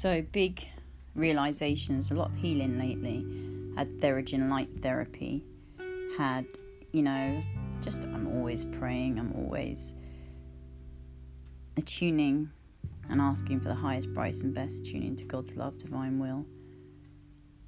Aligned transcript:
So, 0.00 0.22
big 0.32 0.66
realizations, 1.14 2.10
a 2.10 2.14
lot 2.14 2.30
of 2.30 2.38
healing 2.38 2.78
lately. 2.78 3.22
Had 3.76 4.00
Theragem 4.00 4.48
light 4.48 4.70
therapy, 4.80 5.44
had, 6.16 6.46
you 6.92 7.02
know, 7.02 7.38
just 7.82 8.04
I'm 8.04 8.26
always 8.28 8.64
praying, 8.64 9.18
I'm 9.18 9.34
always 9.34 9.94
attuning 11.76 12.48
and 13.10 13.20
asking 13.20 13.60
for 13.60 13.68
the 13.68 13.74
highest, 13.74 14.14
price 14.14 14.42
and 14.42 14.54
best, 14.54 14.86
tuning 14.86 15.16
to 15.16 15.24
God's 15.24 15.54
love, 15.54 15.76
divine 15.76 16.18
will, 16.18 16.46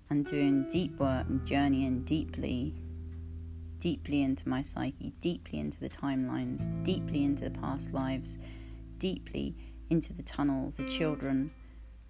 and 0.08 0.24
doing 0.24 0.66
deep 0.70 0.98
work 0.98 1.26
and 1.28 1.46
journeying 1.46 2.02
deeply, 2.04 2.74
deeply 3.78 4.22
into 4.22 4.48
my 4.48 4.62
psyche, 4.62 5.12
deeply 5.20 5.58
into 5.58 5.78
the 5.80 5.90
timelines, 5.90 6.70
deeply 6.82 7.24
into 7.24 7.44
the 7.44 7.60
past 7.60 7.92
lives, 7.92 8.38
deeply 8.96 9.54
into 9.90 10.14
the 10.14 10.22
tunnels, 10.22 10.78
the 10.78 10.88
children, 10.88 11.50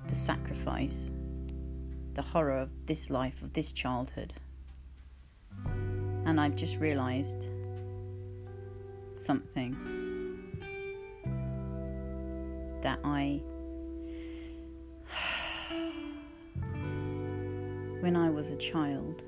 the 0.09 0.15
sacrifice, 0.15 1.11
the 2.15 2.23
horror 2.23 2.59
of 2.59 2.71
this 2.87 3.11
life, 3.11 3.43
of 3.43 3.53
this 3.53 3.73
childhood. 3.73 4.33
And 6.25 6.41
I've 6.41 6.57
just 6.57 6.79
realized 6.79 7.51
something 9.15 9.77
that 12.81 12.99
I, 13.05 13.43
when 18.01 18.17
I 18.17 18.31
was 18.31 18.51
a 18.51 18.57
child, 18.57 19.23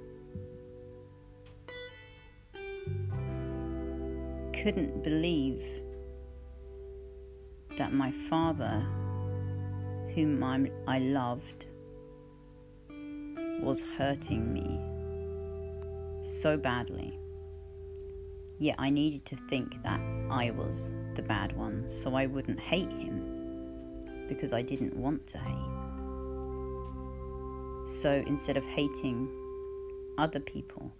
couldn't 4.64 5.04
believe 5.04 5.62
that 7.76 7.92
my 7.92 8.10
father, 8.10 8.82
whom 10.14 10.42
I, 10.44 10.70
I 10.86 10.98
loved, 10.98 11.66
was 13.60 13.82
hurting 13.96 14.52
me 14.52 14.80
so 16.22 16.56
badly. 16.56 17.18
Yet 18.58 18.76
I 18.78 18.90
needed 18.90 19.24
to 19.26 19.36
think 19.48 19.82
that 19.82 20.00
I 20.30 20.50
was 20.50 20.90
the 21.14 21.22
bad 21.22 21.56
one 21.56 21.88
so 21.88 22.14
I 22.14 22.26
wouldn't 22.26 22.60
hate 22.60 22.92
him 22.92 24.26
because 24.28 24.52
I 24.52 24.62
didn't 24.62 24.96
want 24.96 25.26
to 25.28 25.38
hate. 25.38 25.74
So 27.86 28.22
instead 28.26 28.56
of 28.56 28.64
hating 28.64 29.28
other 30.16 30.40
people 30.40 30.90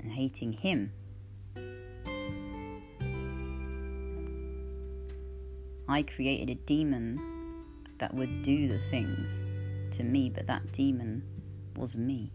and 0.00 0.12
hating 0.12 0.52
him, 0.52 0.92
I 5.92 6.02
created 6.02 6.48
a 6.48 6.54
demon 6.54 7.20
that 7.98 8.14
would 8.14 8.40
do 8.40 8.66
the 8.66 8.78
things 8.78 9.42
to 9.90 10.02
me, 10.02 10.30
but 10.30 10.46
that 10.46 10.72
demon 10.72 11.22
was 11.76 11.98
me. 11.98 12.32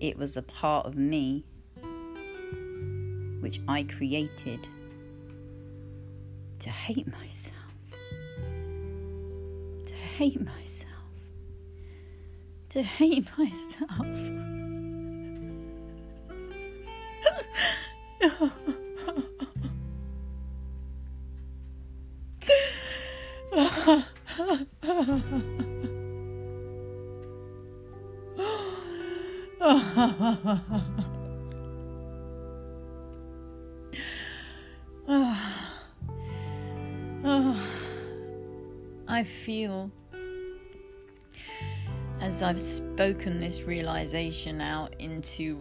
It 0.00 0.18
was 0.18 0.36
a 0.36 0.42
part 0.42 0.84
of 0.84 0.96
me 0.96 1.44
which 3.38 3.60
I 3.68 3.84
created 3.84 4.66
to 6.58 6.70
hate 6.70 7.06
myself. 7.06 7.54
To 9.86 9.94
hate 9.94 10.44
myself. 10.44 10.92
To 12.70 12.82
hate 12.82 13.28
myself. 13.38 14.48
as 42.38 42.42
I've 42.44 42.60
spoken 42.60 43.40
this 43.40 43.64
realization 43.64 44.60
out 44.60 44.94
into 45.00 45.60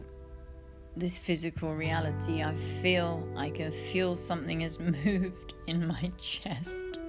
this 0.96 1.18
physical 1.18 1.74
reality, 1.74 2.44
I 2.44 2.54
feel 2.54 3.28
I 3.36 3.50
can 3.50 3.72
feel 3.72 4.16
something 4.16 4.60
has 4.60 4.80
moved 5.06 5.56
in 5.66 5.88
my 5.88 6.12
chest. 6.20 7.00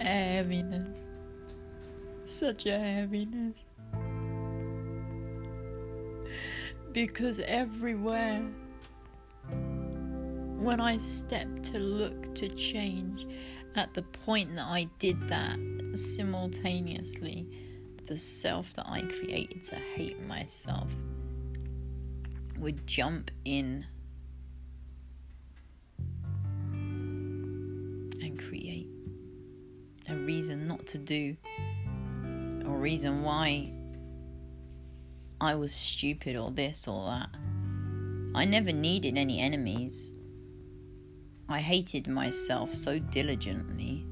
Heaviness. 0.00 1.10
Such 2.24 2.66
a 2.66 2.76
heaviness. 2.76 3.64
Because 6.90 7.38
everywhere, 7.38 8.42
when 10.58 10.80
I 10.80 10.96
step 10.96 11.46
to 11.62 11.78
look 11.78 12.34
to 12.34 12.48
change, 12.48 13.28
at 13.74 13.94
the 13.94 14.02
point 14.02 14.54
that 14.56 14.66
I 14.66 14.88
did 14.98 15.28
that, 15.28 15.58
simultaneously, 15.94 17.46
the 18.06 18.18
self 18.18 18.74
that 18.74 18.88
I 18.88 19.02
created 19.02 19.64
to 19.64 19.76
hate 19.76 20.20
myself 20.26 20.94
would 22.58 22.86
jump 22.86 23.30
in 23.44 23.86
and 28.20 28.38
create 28.38 28.88
a 30.08 30.16
reason 30.16 30.66
not 30.66 30.86
to 30.88 30.98
do, 30.98 31.36
or 32.66 32.76
reason 32.76 33.22
why 33.22 33.72
I 35.40 35.54
was 35.54 35.72
stupid 35.72 36.36
or 36.36 36.50
this 36.50 36.86
or 36.86 37.06
that. 37.06 37.30
I 38.34 38.44
never 38.44 38.72
needed 38.72 39.16
any 39.16 39.40
enemies. 39.40 40.14
I 41.50 41.58
hated 41.58 42.06
myself 42.06 42.72
so 42.72 43.00
diligently. 43.00 44.06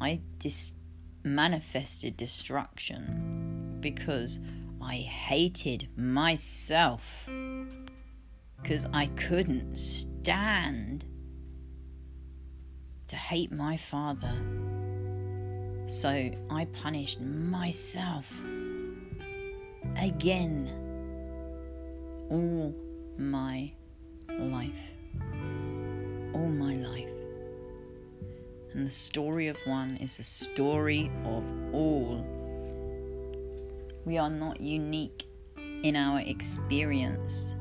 I 0.00 0.22
dis- 0.38 0.74
manifested 1.22 2.16
destruction 2.16 3.76
because 3.80 4.40
I 4.80 4.94
hated 4.96 5.88
myself. 5.98 7.28
Because 8.62 8.86
I 8.94 9.06
couldn't 9.08 9.76
stand 9.76 11.04
to 13.08 13.16
hate 13.16 13.52
my 13.52 13.76
father. 13.76 14.34
So 15.86 16.30
I 16.50 16.64
punished 16.72 17.20
myself 17.20 18.40
again 19.96 20.70
all 22.30 22.74
my 23.18 23.70
life. 24.38 24.99
All 26.32 26.48
my 26.48 26.74
life. 26.76 27.08
And 28.72 28.86
the 28.86 28.90
story 28.90 29.48
of 29.48 29.58
one 29.66 29.96
is 29.96 30.16
the 30.16 30.22
story 30.22 31.10
of 31.24 31.44
all. 31.72 32.24
We 34.04 34.16
are 34.18 34.30
not 34.30 34.60
unique 34.60 35.24
in 35.82 35.96
our 35.96 36.20
experience. 36.20 37.54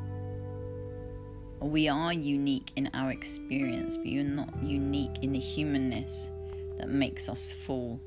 We 1.60 1.90
are 1.90 2.14
unique 2.14 2.72
in 2.76 2.90
our 2.94 3.12
experience, 3.12 3.98
but 3.98 4.08
you're 4.08 4.24
not 4.24 4.54
unique 4.62 5.24
in 5.24 5.34
the 5.34 5.40
humanness 5.40 6.32
that 6.78 6.90
makes 6.90 7.28
us 7.28 7.52
fall 7.52 8.00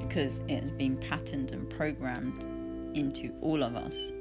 because 0.00 0.42
it 0.48 0.60
has 0.60 0.70
been 0.70 0.96
patterned 0.98 1.52
and 1.52 1.70
programmed 1.70 2.44
into 2.94 3.32
all 3.40 3.62
of 3.62 3.74
us. 3.76 4.12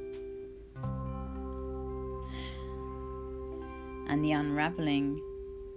And 4.11 4.23
the 4.23 4.33
unraveling 4.33 5.19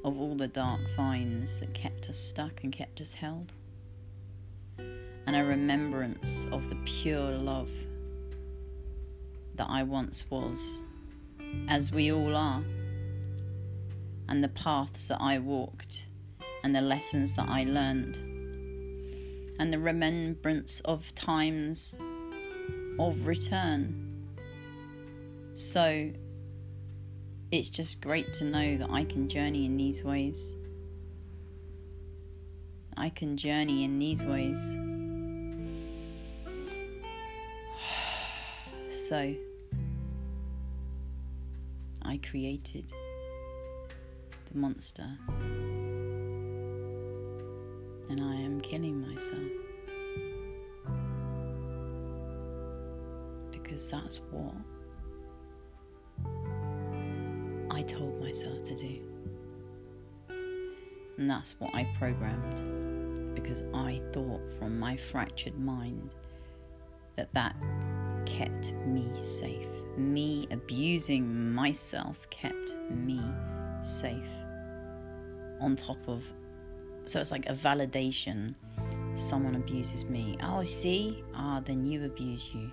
of 0.05 0.21
all 0.21 0.35
the 0.35 0.49
dark 0.49 0.81
vines 0.95 1.61
that 1.61 1.73
kept 1.73 2.11
us 2.11 2.19
stuck 2.19 2.63
and 2.63 2.71
kept 2.71 3.01
us 3.01 3.15
held. 3.15 3.53
And 4.79 5.35
a 5.35 5.43
remembrance 5.43 6.47
of 6.53 6.69
the 6.69 6.77
pure 6.85 7.31
love 7.31 7.71
that 9.55 9.69
I 9.71 9.85
once 9.85 10.29
was, 10.29 10.83
as 11.69 11.91
we 11.91 12.13
all 12.13 12.37
are, 12.37 12.63
and 14.29 14.45
the 14.45 14.49
paths 14.49 15.09
that 15.09 15.23
I 15.23 15.39
walked, 15.39 16.09
and 16.63 16.77
the 16.77 16.83
lessons 16.83 17.37
that 17.37 17.49
I 17.49 17.65
learned 17.65 18.17
and 19.59 19.73
the 19.73 19.79
remembrance 19.79 20.81
of 20.81 21.15
times 21.15 21.95
of 22.99 23.27
return. 23.27 24.27
So 25.55 26.11
it's 27.59 27.69
just 27.69 28.01
great 28.01 28.33
to 28.33 28.45
know 28.45 28.77
that 28.79 28.91
I 28.91 29.05
can 29.05 29.29
journey 29.29 29.65
in 29.65 29.77
these 29.77 30.03
ways. 30.03 30.57
I 32.97 33.11
can 33.11 33.37
journey 33.37 33.85
in 33.85 33.99
these 33.99 34.25
ways. 34.25 34.79
So 38.89 39.35
I 42.03 42.21
created, 42.29 42.93
the 44.51 44.59
monster, 44.59 45.09
and 48.09 48.21
I 48.21 48.35
am 48.37 48.61
killing 48.61 49.01
myself. 49.01 49.43
Because 53.51 53.91
that's 53.91 54.21
what 54.31 54.55
I 57.75 57.83
told 57.83 58.21
myself 58.21 58.63
to 58.65 58.77
do. 58.77 59.01
And 61.19 61.29
that's 61.29 61.59
what 61.59 61.75
I 61.75 61.85
programmed 61.99 63.35
because 63.35 63.65
I 63.75 64.01
thought 64.13 64.41
from 64.59 64.79
my 64.79 64.97
fractured 64.97 65.59
mind 65.59 66.15
that 67.17 67.35
that 67.35 67.57
kept 68.27 68.73
me 68.87 69.11
safe. 69.17 69.67
Me 69.97 70.47
abusing 70.53 71.53
myself 71.53 72.31
kept 72.31 72.77
me 72.91 73.21
safe. 73.83 74.31
On 75.61 75.75
top 75.75 75.99
of, 76.07 76.31
so 77.07 77.21
it's 77.21 77.33
like 77.33 77.47
a 77.47 77.55
validation. 77.55 78.55
Someone 79.15 79.57
abuses 79.57 80.05
me. 80.05 80.37
Oh, 80.45 80.63
see? 80.63 81.25
Ah, 81.35 81.61
then 81.65 81.85
you 81.85 82.05
abuse 82.05 82.55
you. 82.55 82.71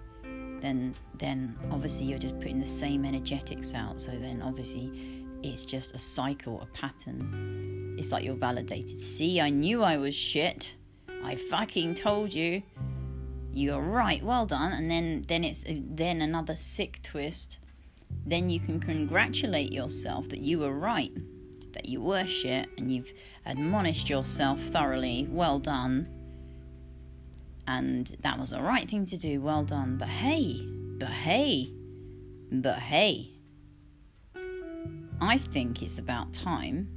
Then, 0.61 0.95
then 1.17 1.57
obviously 1.71 2.07
you're 2.07 2.19
just 2.19 2.39
putting 2.39 2.59
the 2.59 2.65
same 2.65 3.03
energetics 3.03 3.73
out. 3.73 3.99
So 3.99 4.11
then 4.11 4.41
obviously 4.41 5.25
it's 5.43 5.65
just 5.65 5.93
a 5.93 5.97
cycle, 5.97 6.61
a 6.61 6.65
pattern. 6.67 7.95
It's 7.97 8.11
like 8.11 8.23
you're 8.23 8.35
validated. 8.35 9.01
See, 9.01 9.41
I 9.41 9.49
knew 9.49 9.83
I 9.83 9.97
was 9.97 10.15
shit. 10.15 10.77
I 11.23 11.35
fucking 11.35 11.95
told 11.95 12.33
you 12.33 12.63
you're 13.53 13.81
right 13.81 14.23
well 14.23 14.45
done 14.45 14.71
and 14.71 14.89
then 14.89 15.25
then 15.27 15.43
it's 15.43 15.63
then 15.67 16.21
another 16.21 16.55
sick 16.55 17.01
twist 17.03 17.59
then 18.25 18.49
you 18.49 18.59
can 18.59 18.79
congratulate 18.79 19.71
yourself 19.71 20.29
that 20.29 20.39
you 20.39 20.59
were 20.59 20.73
right 20.73 21.11
that 21.73 21.87
you 21.87 22.01
were 22.01 22.25
shit 22.25 22.69
and 22.77 22.93
you've 22.93 23.13
admonished 23.45 24.09
yourself 24.09 24.59
thoroughly 24.59 25.27
well 25.29 25.59
done 25.59 26.07
and 27.67 28.15
that 28.21 28.39
was 28.39 28.51
the 28.51 28.61
right 28.61 28.89
thing 28.89 29.05
to 29.05 29.17
do 29.17 29.41
well 29.41 29.63
done 29.63 29.97
but 29.97 30.07
hey 30.07 30.65
but 30.97 31.09
hey 31.09 31.71
but 32.51 32.79
hey 32.79 33.29
i 35.21 35.37
think 35.37 35.81
it's 35.81 35.97
about 35.97 36.33
time 36.33 36.89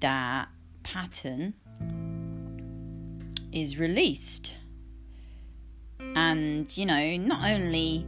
that 0.00 0.48
pattern 0.82 1.54
is 3.52 3.78
released. 3.78 4.56
And, 6.16 6.76
you 6.76 6.86
know, 6.86 7.16
not 7.16 7.48
only, 7.48 8.06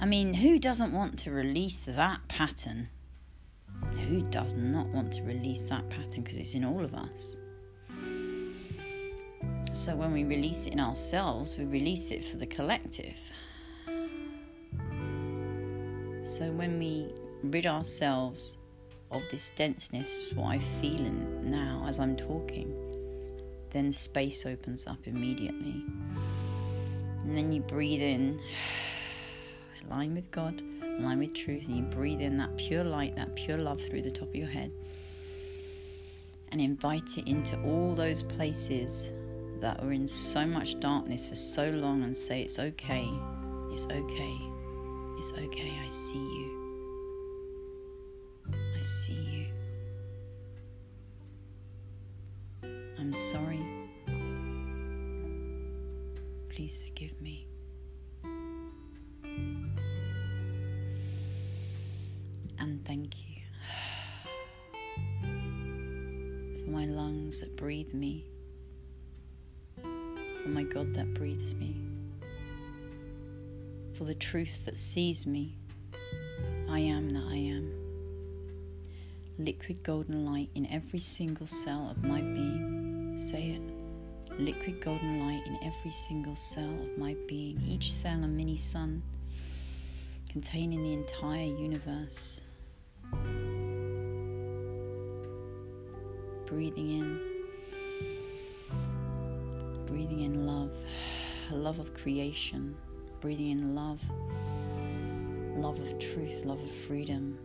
I 0.00 0.06
mean, 0.06 0.32
who 0.32 0.58
doesn't 0.58 0.92
want 0.92 1.18
to 1.20 1.30
release 1.30 1.84
that 1.84 2.26
pattern? 2.28 2.88
Who 4.08 4.22
does 4.22 4.54
not 4.54 4.86
want 4.88 5.12
to 5.14 5.22
release 5.24 5.68
that 5.68 5.88
pattern 5.90 6.22
because 6.22 6.38
it's 6.38 6.54
in 6.54 6.64
all 6.64 6.82
of 6.82 6.94
us? 6.94 7.36
So 9.78 9.94
when 9.94 10.12
we 10.12 10.24
release 10.24 10.66
it 10.66 10.72
in 10.72 10.80
ourselves, 10.80 11.56
we 11.56 11.64
release 11.64 12.10
it 12.10 12.24
for 12.24 12.36
the 12.36 12.46
collective. 12.46 13.16
So 16.24 16.50
when 16.50 16.80
we 16.80 17.14
rid 17.44 17.64
ourselves 17.64 18.58
of 19.12 19.22
this 19.30 19.52
denseness, 19.54 20.32
what 20.34 20.48
I'm 20.48 20.60
feeling 20.60 21.48
now 21.48 21.84
as 21.86 22.00
I'm 22.00 22.16
talking, 22.16 22.74
then 23.70 23.92
space 23.92 24.44
opens 24.46 24.88
up 24.88 24.98
immediately. 25.06 25.84
And 27.22 27.36
then 27.36 27.52
you 27.52 27.60
breathe 27.60 28.02
in, 28.02 28.40
align 29.86 30.12
with 30.12 30.28
God, 30.32 30.60
align 30.82 31.20
with 31.20 31.34
truth, 31.34 31.68
and 31.68 31.76
you 31.76 31.82
breathe 31.84 32.20
in 32.20 32.36
that 32.38 32.56
pure 32.56 32.82
light, 32.82 33.14
that 33.14 33.36
pure 33.36 33.58
love 33.58 33.80
through 33.80 34.02
the 34.02 34.10
top 34.10 34.26
of 34.30 34.34
your 34.34 34.48
head, 34.48 34.72
and 36.50 36.60
invite 36.60 37.16
it 37.16 37.28
into 37.28 37.62
all 37.62 37.94
those 37.94 38.24
places 38.24 39.12
that 39.60 39.82
are 39.82 39.92
in 39.92 40.06
so 40.06 40.46
much 40.46 40.78
darkness 40.80 41.26
for 41.26 41.34
so 41.34 41.70
long 41.70 42.02
and 42.02 42.16
say, 42.16 42.42
It's 42.42 42.58
okay, 42.58 43.08
it's 43.72 43.86
okay, 43.86 44.38
it's 45.18 45.32
okay, 45.32 45.72
I 45.84 45.88
see 45.90 46.18
you. 46.18 46.54
I 48.52 48.82
see 48.82 49.12
you. 49.12 49.46
I'm 52.98 53.12
sorry. 53.14 53.60
Please 56.48 56.82
forgive 56.82 57.20
me. 57.20 57.46
And 62.60 62.84
thank 62.84 63.14
you 63.16 63.42
for 66.64 66.70
my 66.70 66.84
lungs 66.86 67.40
that 67.40 67.56
breathe 67.56 67.94
me, 67.94 68.26
for 70.42 70.48
my 70.48 70.62
God 70.62 70.94
that 70.94 71.14
breathes 71.14 71.54
me, 71.54 71.76
for 73.94 74.04
the 74.04 74.14
truth 74.14 74.64
that 74.64 74.78
sees 74.78 75.26
me. 75.26 75.56
I 76.70 76.80
am 76.80 77.10
that 77.10 77.24
I 77.30 77.36
am. 77.36 77.72
Liquid 79.38 79.82
golden 79.82 80.26
light 80.26 80.50
in 80.54 80.66
every 80.66 80.98
single 80.98 81.46
cell 81.46 81.88
of 81.90 82.04
my 82.04 82.20
being. 82.20 83.14
Say 83.16 83.58
it. 83.58 84.38
Liquid 84.38 84.80
golden 84.80 85.26
light 85.26 85.46
in 85.46 85.58
every 85.64 85.90
single 85.90 86.36
cell 86.36 86.78
of 86.80 86.96
my 86.98 87.16
being, 87.26 87.60
each 87.66 87.92
cell 87.92 88.22
a 88.22 88.28
mini 88.28 88.56
sun 88.56 89.02
containing 90.30 90.82
the 90.82 90.92
entire 90.92 91.46
universe. 91.46 92.44
Breathing 96.46 96.90
in, 96.90 97.20
breathing 99.98 100.20
in 100.20 100.46
love, 100.46 100.70
love 101.50 101.80
of 101.80 101.92
creation, 101.92 102.76
breathing 103.20 103.50
in 103.50 103.74
love, 103.74 104.00
love 105.56 105.80
of 105.80 105.98
truth, 105.98 106.44
love 106.44 106.60
of 106.60 106.70
freedom, 106.70 107.36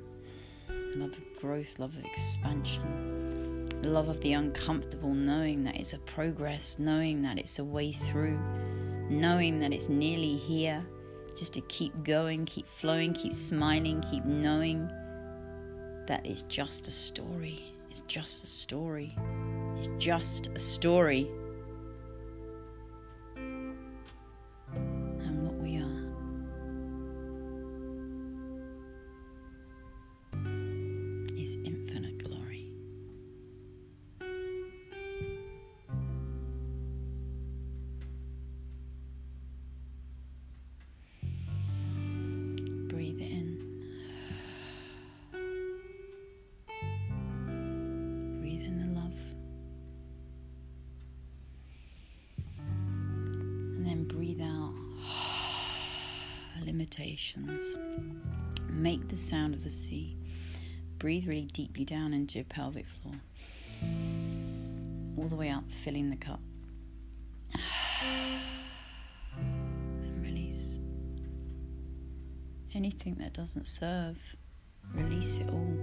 love 0.95 1.13
of 1.13 1.41
growth, 1.41 1.79
love 1.79 1.97
of 1.97 2.05
expansion 2.05 3.67
love 3.83 4.07
of 4.07 4.21
the 4.21 4.33
uncomfortable, 4.33 5.13
knowing 5.13 5.63
that 5.63 5.75
it's 5.75 5.93
a 5.93 5.97
progress, 5.99 6.77
knowing 6.77 7.23
that 7.23 7.37
it's 7.39 7.57
a 7.57 7.63
way 7.63 7.91
through, 7.91 8.39
knowing 9.09 9.59
that 9.59 9.73
it's 9.73 9.89
nearly 9.89 10.37
here, 10.37 10.85
just 11.35 11.53
to 11.53 11.61
keep 11.61 12.03
going, 12.03 12.45
keep 12.45 12.67
flowing, 12.67 13.13
keep 13.13 13.33
smiling, 13.33 14.01
keep 14.11 14.23
knowing 14.23 14.87
that 16.05 16.23
it's 16.23 16.43
just 16.43 16.87
a 16.87 16.91
story. 16.91 17.73
It's 17.89 18.01
just 18.01 18.43
a 18.43 18.47
story. 18.47 19.17
It's 19.75 19.89
just 19.97 20.47
a 20.55 20.59
story. 20.59 21.29
Deeply 61.53 61.85
down 61.85 62.13
into 62.13 62.39
your 62.39 62.45
pelvic 62.45 62.87
floor, 62.87 63.15
all 65.17 65.27
the 65.27 65.35
way 65.35 65.49
up, 65.49 65.71
filling 65.71 66.09
the 66.09 66.15
cup. 66.17 66.39
And 69.35 70.21
release. 70.21 70.79
Anything 72.73 73.15
that 73.15 73.33
doesn't 73.33 73.65
serve, 73.67 74.17
release 74.93 75.37
it 75.39 75.49
all. 75.49 75.73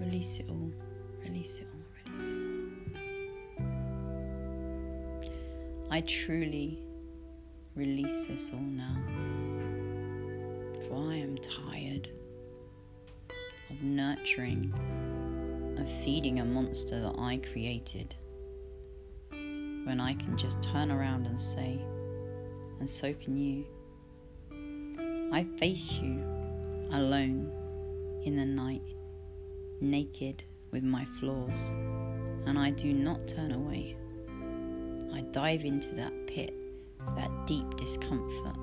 Release 0.00 0.38
it 0.38 0.48
all. 0.48 0.72
Release 1.22 1.60
it 1.60 1.68
all. 1.72 1.80
Release 2.12 2.32
it 2.32 2.36
all. 2.36 2.44
I 5.90 6.00
truly 6.00 6.78
release 7.76 8.26
this 8.26 8.52
all 8.52 8.60
now 8.60 8.96
for 10.88 10.96
I 10.96 11.16
am 11.16 11.36
tired 11.38 12.08
of 13.74 13.82
nurturing 13.82 14.72
of 15.78 15.88
feeding 15.88 16.38
a 16.40 16.44
monster 16.44 17.00
that 17.00 17.14
I 17.18 17.40
created. 17.52 18.14
When 19.30 20.00
I 20.00 20.14
can 20.14 20.36
just 20.36 20.62
turn 20.62 20.92
around 20.92 21.26
and 21.26 21.38
say, 21.38 21.80
and 22.78 22.88
so 22.88 23.12
can 23.14 23.36
you. 23.36 23.64
I 25.32 25.44
face 25.58 25.98
you 25.98 26.22
alone 26.92 27.50
in 28.24 28.36
the 28.36 28.46
night, 28.46 28.82
naked 29.80 30.44
with 30.70 30.84
my 30.84 31.04
flaws, 31.04 31.74
and 32.46 32.56
I 32.58 32.70
do 32.70 32.92
not 32.92 33.26
turn 33.26 33.52
away. 33.52 33.96
I 35.12 35.22
dive 35.32 35.64
into 35.64 35.94
that 35.96 36.12
pit, 36.28 36.54
that 37.16 37.46
deep 37.46 37.76
discomfort, 37.76 38.56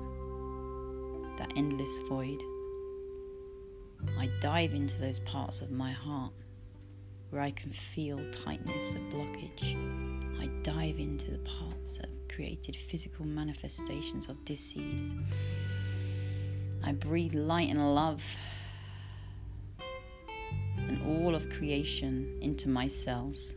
that 1.36 1.52
endless 1.56 1.98
void. 2.08 2.42
I 4.18 4.28
dive 4.40 4.74
into 4.74 4.98
those 5.00 5.20
parts 5.20 5.60
of 5.60 5.70
my 5.70 5.90
heart 5.90 6.32
where 7.30 7.40
I 7.40 7.50
can 7.50 7.72
feel 7.72 8.18
tightness 8.30 8.94
of 8.94 9.00
blockage. 9.02 9.76
I 10.40 10.46
dive 10.62 10.98
into 10.98 11.30
the 11.30 11.38
parts 11.38 11.98
that 11.98 12.06
have 12.06 12.28
created 12.28 12.76
physical 12.76 13.24
manifestations 13.24 14.28
of 14.28 14.44
disease. 14.44 15.14
I 16.84 16.92
breathe 16.92 17.34
light 17.34 17.70
and 17.70 17.94
love 17.94 18.24
and 20.76 21.00
all 21.06 21.34
of 21.34 21.48
creation 21.50 22.38
into 22.40 22.68
my 22.68 22.88
cells. 22.88 23.56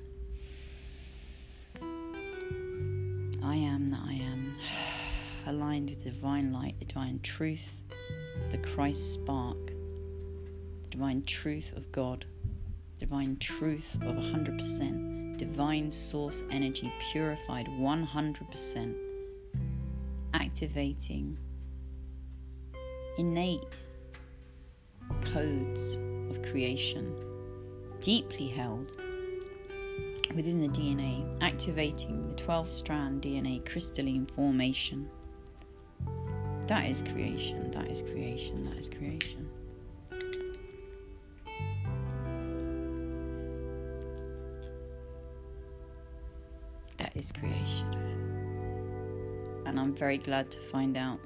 I 3.43 3.55
am 3.55 3.87
that 3.87 4.01
I 4.05 4.13
am, 4.13 4.55
aligned 5.47 5.89
with 5.89 6.03
the 6.03 6.11
divine 6.11 6.53
light, 6.53 6.75
the 6.79 6.85
divine 6.85 7.19
truth, 7.23 7.81
the 8.51 8.57
Christ 8.59 9.13
spark, 9.13 9.64
divine 10.95 11.21
truth 11.23 11.73
of 11.75 11.91
God, 11.91 12.23
divine 12.97 13.35
truth 13.41 13.95
of 13.95 14.15
100%, 14.15 15.37
divine 15.37 15.91
source 15.91 16.45
energy 16.49 16.89
purified 17.11 17.67
100%, 17.67 18.95
activating 20.33 21.37
innate 23.17 23.65
codes 25.33 25.99
of 26.29 26.41
creation, 26.49 27.13
deeply 27.99 28.47
held 28.47 28.89
within 30.33 30.59
the 30.59 30.69
DNA, 30.69 31.25
activating 31.41 32.29
the 32.29 32.35
12 32.35 32.71
strand 32.71 33.21
DNA 33.21 33.69
crystalline 33.69 34.25
formation. 34.27 35.09
That 36.67 36.87
is 36.89 37.01
creation, 37.01 37.69
that 37.71 37.91
is 37.91 38.01
creation, 38.01 38.63
that 38.69 38.77
is 38.77 38.87
creation. 38.87 39.44
Is 47.15 47.31
creation. 47.31 47.93
And 49.65 49.79
I'm 49.79 49.95
very 49.95 50.17
glad 50.17 50.51
to 50.51 50.59
find 50.59 50.97
out 50.97 51.19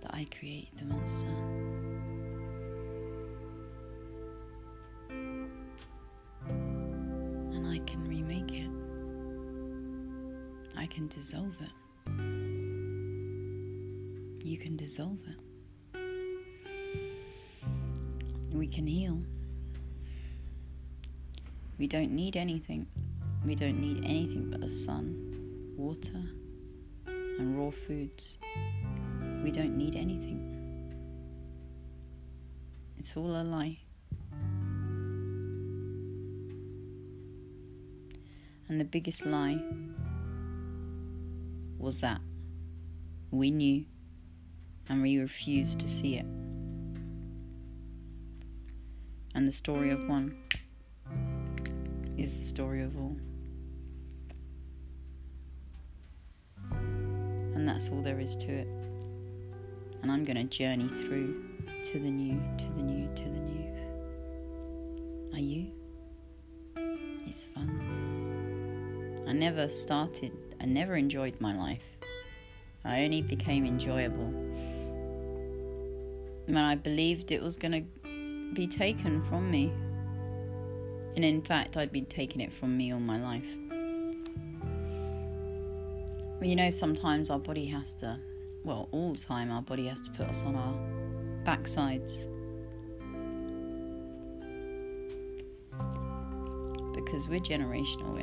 that 0.00 0.10
I 0.12 0.26
create 0.38 0.68
the 0.78 0.84
monster. 0.84 1.28
And 7.52 7.66
I 7.66 7.78
can 7.86 8.04
remake 8.06 8.52
it. 8.52 8.70
I 10.76 10.86
can 10.86 11.06
dissolve 11.08 11.56
it. 11.60 11.72
You 14.44 14.58
can 14.58 14.76
dissolve 14.76 15.18
it. 15.26 15.38
We 18.52 18.66
can 18.66 18.86
heal. 18.86 19.22
We 21.78 21.86
don't 21.86 22.12
need 22.12 22.36
anything. 22.36 22.86
We 23.44 23.54
don't 23.54 23.78
need 23.78 24.04
anything 24.04 24.50
but 24.50 24.60
the 24.60 24.70
sun, 24.70 25.74
water, 25.76 26.22
and 27.06 27.58
raw 27.58 27.70
foods. 27.70 28.38
We 29.44 29.50
don't 29.50 29.76
need 29.76 29.94
anything. 29.94 30.54
It's 32.98 33.14
all 33.16 33.36
a 33.36 33.44
lie. 33.44 33.78
And 38.68 38.80
the 38.80 38.84
biggest 38.84 39.26
lie 39.26 39.62
was 41.78 42.00
that 42.00 42.20
we 43.30 43.50
knew 43.50 43.84
and 44.88 45.02
we 45.02 45.18
refused 45.18 45.78
to 45.80 45.88
see 45.88 46.16
it. 46.16 46.26
And 49.34 49.46
the 49.46 49.52
story 49.52 49.90
of 49.90 50.08
one 50.08 50.34
is 52.16 52.38
the 52.38 52.44
story 52.44 52.82
of 52.82 52.96
all. 52.96 53.16
And 57.54 57.68
that's 57.68 57.88
all 57.90 58.02
there 58.02 58.20
is 58.20 58.36
to 58.36 58.52
it. 58.52 58.68
And 60.02 60.10
I'm 60.10 60.24
going 60.24 60.36
to 60.36 60.44
journey 60.44 60.88
through 60.88 61.44
to 61.84 61.98
the 61.98 62.10
new, 62.10 62.40
to 62.58 62.64
the 62.64 62.82
new, 62.82 63.08
to 63.14 63.24
the 63.24 63.30
new. 63.30 63.66
Are 65.32 65.40
you? 65.40 65.70
It's 67.26 67.44
fun. 67.44 69.24
I 69.28 69.32
never 69.32 69.68
started, 69.68 70.32
I 70.60 70.66
never 70.66 70.96
enjoyed 70.96 71.40
my 71.40 71.56
life. 71.56 71.84
I 72.84 73.04
only 73.04 73.22
became 73.22 73.66
enjoyable 73.66 74.32
when 76.46 76.56
I 76.56 76.76
believed 76.76 77.32
it 77.32 77.42
was 77.42 77.56
going 77.56 77.72
to 77.72 77.84
be 78.54 78.68
taken 78.68 79.24
from 79.24 79.50
me. 79.50 79.72
And 81.16 81.24
in 81.24 81.40
fact, 81.40 81.76
I'd 81.78 81.90
been 81.90 82.06
taking 82.06 82.42
it 82.42 82.52
from 82.52 82.76
me 82.76 82.92
all 82.92 83.00
my 83.00 83.18
life. 83.18 83.48
Well, 86.38 86.50
you 86.50 86.54
know, 86.54 86.68
sometimes 86.68 87.30
our 87.30 87.38
body 87.38 87.64
has 87.64 87.94
to, 87.94 88.20
well, 88.62 88.88
all 88.92 89.14
the 89.14 89.18
time, 89.18 89.50
our 89.50 89.62
body 89.62 89.86
has 89.86 89.98
to 90.02 90.10
put 90.10 90.28
us 90.28 90.44
on 90.44 90.54
our 90.54 90.74
backsides. 91.44 92.26
Because 96.94 97.28
we're 97.30 97.40
generational, 97.40 98.12
we're 98.12 98.20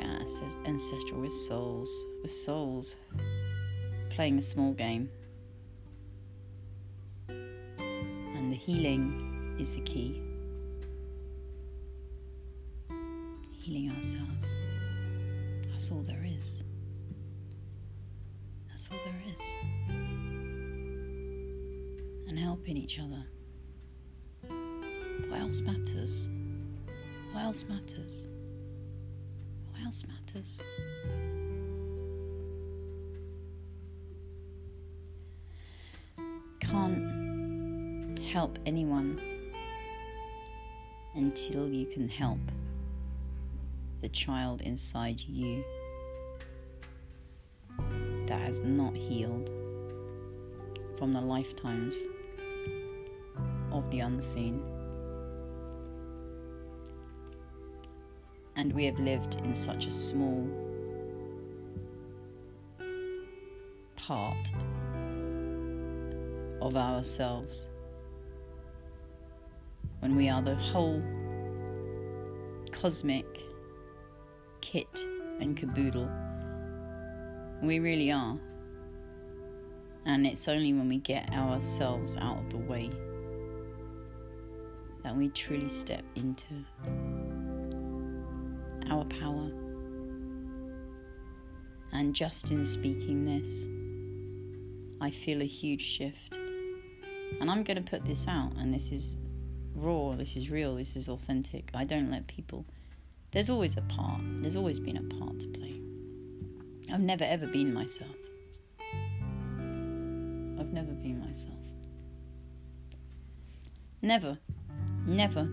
ancestral, 0.65 1.19
we're 1.19 1.29
souls, 1.29 1.89
we're 2.21 2.27
souls 2.27 2.95
playing 4.11 4.37
a 4.37 4.41
small 4.41 4.73
game. 4.73 5.09
And 7.27 8.51
the 8.51 8.55
healing 8.55 9.55
is 9.59 9.75
the 9.75 9.81
key. 9.81 10.22
Healing 13.63 13.95
ourselves. 13.95 14.57
That's 15.71 15.89
all 15.89 16.01
there 16.01 16.25
is. 16.25 16.65
That's 18.67 18.89
all 18.91 18.97
there 19.05 19.21
is. 19.31 19.41
And 22.27 22.37
helping 22.37 22.75
each 22.75 22.99
other. 22.99 23.23
What 25.29 25.39
else 25.39 25.61
matters? 25.61 26.27
What 27.31 27.43
else 27.45 27.63
matters? 27.69 28.27
What 29.71 29.81
else 29.85 30.03
matters? 30.09 30.61
Can't 36.59 38.19
help 38.19 38.59
anyone 38.65 39.21
until 41.15 41.69
you 41.69 41.85
can 41.85 42.09
help 42.09 42.39
the 44.03 44.09
child 44.09 44.59
inside 44.59 45.21
you 45.21 45.63
that 48.25 48.37
has 48.41 48.59
not 48.59 48.93
healed 48.93 49.49
from 50.97 51.13
the 51.13 51.21
lifetimes 51.21 51.95
of 53.71 53.89
the 53.91 54.01
unseen. 54.01 54.61
And 58.57 58.73
we 58.73 58.83
have 58.83 58.99
lived 58.99 59.35
in 59.35 59.55
such 59.55 59.87
a 59.87 59.91
small 59.91 60.49
part 63.95 64.51
of 66.61 66.75
ourselves 66.75 67.69
when 70.01 70.17
we 70.17 70.27
are 70.27 70.41
the 70.41 70.55
whole 70.55 71.01
cosmic 72.73 73.25
kit 74.73 75.05
and 75.39 75.55
caboodle. 75.55 76.09
We 77.61 77.77
really 77.77 78.11
are. 78.11 78.39
And 80.07 80.25
it's 80.25 80.47
only 80.47 80.73
when 80.73 80.89
we 80.89 80.97
get 80.97 81.31
ourselves 81.31 82.17
out 82.17 82.39
of 82.39 82.49
the 82.49 82.57
way 82.57 82.89
that 85.03 85.15
we 85.15 85.29
truly 85.29 85.69
step 85.69 86.03
into 86.15 86.55
our 88.89 89.05
power. 89.05 89.51
And 91.91 92.15
just 92.15 92.49
in 92.49 92.65
speaking 92.65 93.25
this, 93.25 93.69
I 94.99 95.11
feel 95.11 95.43
a 95.43 95.45
huge 95.45 95.83
shift. 95.83 96.39
And 97.39 97.51
I'm 97.51 97.63
going 97.63 97.77
to 97.77 97.83
put 97.83 98.05
this 98.05 98.27
out, 98.27 98.53
and 98.57 98.73
this 98.73 98.91
is 98.91 99.17
raw, 99.75 100.15
this 100.15 100.35
is 100.35 100.49
real, 100.49 100.77
this 100.77 100.95
is 100.95 101.09
authentic. 101.09 101.69
I 101.75 101.83
don't 101.83 102.09
let 102.09 102.25
people. 102.25 102.65
There's 103.33 103.49
always 103.49 103.77
a 103.77 103.81
part, 103.81 104.21
there's 104.41 104.55
always 104.55 104.79
been 104.79 104.95
a 104.95 105.01
part 105.15 105.39
to 105.39 105.47
play. 105.47 105.81
I've 106.93 107.01
never 107.01 107.23
ever 107.23 107.47
been 107.47 107.73
myself. 107.73 108.15
I've 110.59 110.71
never 110.71 110.91
been 110.91 111.19
myself. 111.19 111.57
Never. 114.03 114.37
Never. 115.07 115.45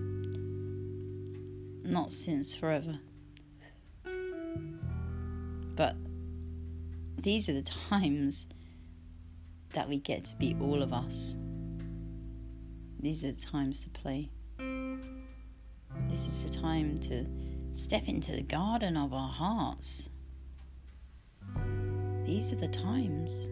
Not 1.82 2.12
since 2.12 2.54
forever. 2.54 3.00
But 5.74 5.96
these 7.16 7.48
are 7.48 7.54
the 7.54 7.62
times 7.62 8.46
that 9.72 9.88
we 9.88 10.00
get 10.00 10.26
to 10.26 10.36
be 10.36 10.54
all 10.60 10.82
of 10.82 10.92
us. 10.92 11.34
These 12.98 13.24
are 13.24 13.32
the 13.32 13.40
times 13.40 13.84
to 13.84 13.88
play. 13.88 14.28
This 16.08 16.28
is 16.28 16.50
the 16.50 16.60
time 16.60 16.98
to 16.98 17.39
step 17.72 18.08
into 18.08 18.32
the 18.32 18.42
garden 18.42 18.96
of 18.96 19.12
our 19.12 19.28
hearts. 19.28 20.10
These 22.24 22.52
are 22.52 22.56
the 22.56 22.68
times. 22.68 23.48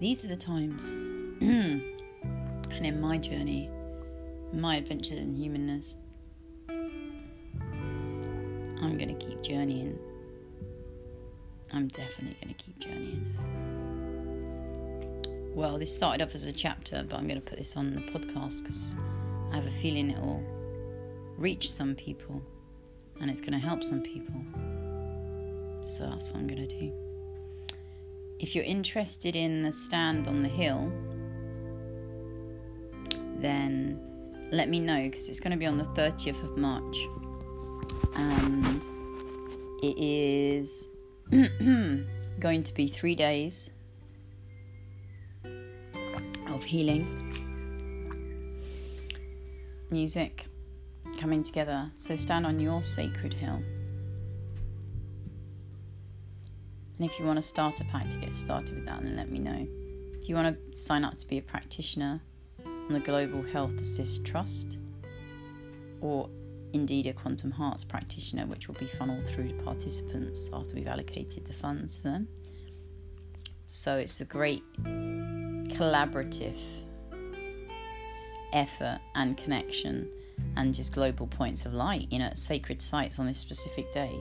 These 0.00 0.24
are 0.24 0.28
the 0.28 0.36
times. 0.36 0.92
and 1.40 1.82
in 2.70 3.00
my 3.00 3.18
journey, 3.18 3.70
my 4.52 4.76
adventure 4.76 5.14
in 5.14 5.34
humanness, 5.34 5.94
I'm 8.80 8.96
going 8.96 9.16
to 9.16 9.26
keep 9.26 9.42
journeying. 9.42 9.98
I'm 11.72 11.88
definitely 11.88 12.36
going 12.42 12.54
to 12.54 12.62
keep 12.62 12.78
journeying. 12.78 13.34
Well, 15.54 15.78
this 15.78 15.94
started 15.94 16.22
off 16.24 16.34
as 16.34 16.46
a 16.46 16.52
chapter, 16.52 17.04
but 17.08 17.16
I'm 17.16 17.26
going 17.26 17.40
to 17.40 17.46
put 17.46 17.58
this 17.58 17.76
on 17.76 17.92
the 17.92 18.00
podcast 18.00 18.62
because 18.62 18.96
I 19.50 19.56
have 19.56 19.66
a 19.66 19.70
feeling 19.70 20.10
it 20.10 20.20
will 20.20 20.42
reach 21.36 21.70
some 21.70 21.94
people 21.94 22.40
and 23.20 23.30
it's 23.30 23.40
going 23.40 23.52
to 23.52 23.58
help 23.58 23.82
some 23.82 24.02
people. 24.02 24.34
So 25.84 26.08
that's 26.08 26.30
what 26.30 26.40
I'm 26.40 26.46
going 26.46 26.66
to 26.66 26.78
do. 26.78 26.92
If 28.38 28.54
you're 28.54 28.64
interested 28.64 29.34
in 29.34 29.62
the 29.62 29.72
stand 29.72 30.28
on 30.28 30.42
the 30.42 30.48
hill, 30.48 30.92
then 33.38 34.00
let 34.52 34.68
me 34.68 34.80
know 34.80 35.02
because 35.04 35.28
it's 35.28 35.40
going 35.40 35.52
to 35.52 35.56
be 35.56 35.66
on 35.66 35.78
the 35.78 35.84
30th 35.84 36.42
of 36.42 36.56
March. 36.56 37.08
And 38.14 38.84
it 39.82 39.96
is 39.98 40.88
going 42.40 42.62
to 42.62 42.74
be 42.74 42.86
three 42.86 43.14
days 43.14 43.70
of 46.48 46.64
healing, 46.64 47.06
music, 49.90 50.47
coming 51.18 51.42
together. 51.42 51.90
So 51.96 52.16
stand 52.16 52.46
on 52.46 52.60
your 52.60 52.82
sacred 52.82 53.34
hill. 53.34 53.60
And 56.96 57.06
if 57.06 57.18
you 57.18 57.26
want 57.26 57.36
to 57.36 57.42
start 57.42 57.80
a 57.80 57.84
pack 57.84 58.08
to 58.10 58.18
get 58.18 58.34
started 58.34 58.76
with 58.76 58.86
that, 58.86 59.02
then 59.02 59.16
let 59.16 59.30
me 59.30 59.38
know. 59.38 59.66
If 60.20 60.28
you 60.28 60.34
want 60.34 60.56
to 60.56 60.76
sign 60.76 61.04
up 61.04 61.18
to 61.18 61.26
be 61.26 61.38
a 61.38 61.42
practitioner 61.42 62.20
on 62.64 62.88
the 62.92 63.00
Global 63.00 63.42
Health 63.42 63.80
Assist 63.80 64.24
Trust, 64.24 64.78
or 66.00 66.30
indeed 66.72 67.06
a 67.06 67.12
Quantum 67.12 67.50
Hearts 67.50 67.84
practitioner, 67.84 68.46
which 68.46 68.68
will 68.68 68.76
be 68.76 68.86
funneled 68.86 69.26
through 69.26 69.48
to 69.48 69.54
participants 69.62 70.50
after 70.52 70.74
we've 70.74 70.88
allocated 70.88 71.44
the 71.46 71.52
funds 71.52 71.98
to 71.98 72.04
them. 72.04 72.28
So 73.66 73.96
it's 73.96 74.20
a 74.20 74.24
great 74.24 74.64
collaborative 74.82 76.56
effort 78.52 79.00
and 79.14 79.36
connection 79.36 80.08
and 80.56 80.74
just 80.74 80.92
global 80.92 81.26
points 81.26 81.66
of 81.66 81.74
light, 81.74 82.06
you 82.10 82.18
know, 82.18 82.30
sacred 82.34 82.80
sites 82.80 83.18
on 83.18 83.26
this 83.26 83.38
specific 83.38 83.92
day. 83.92 84.20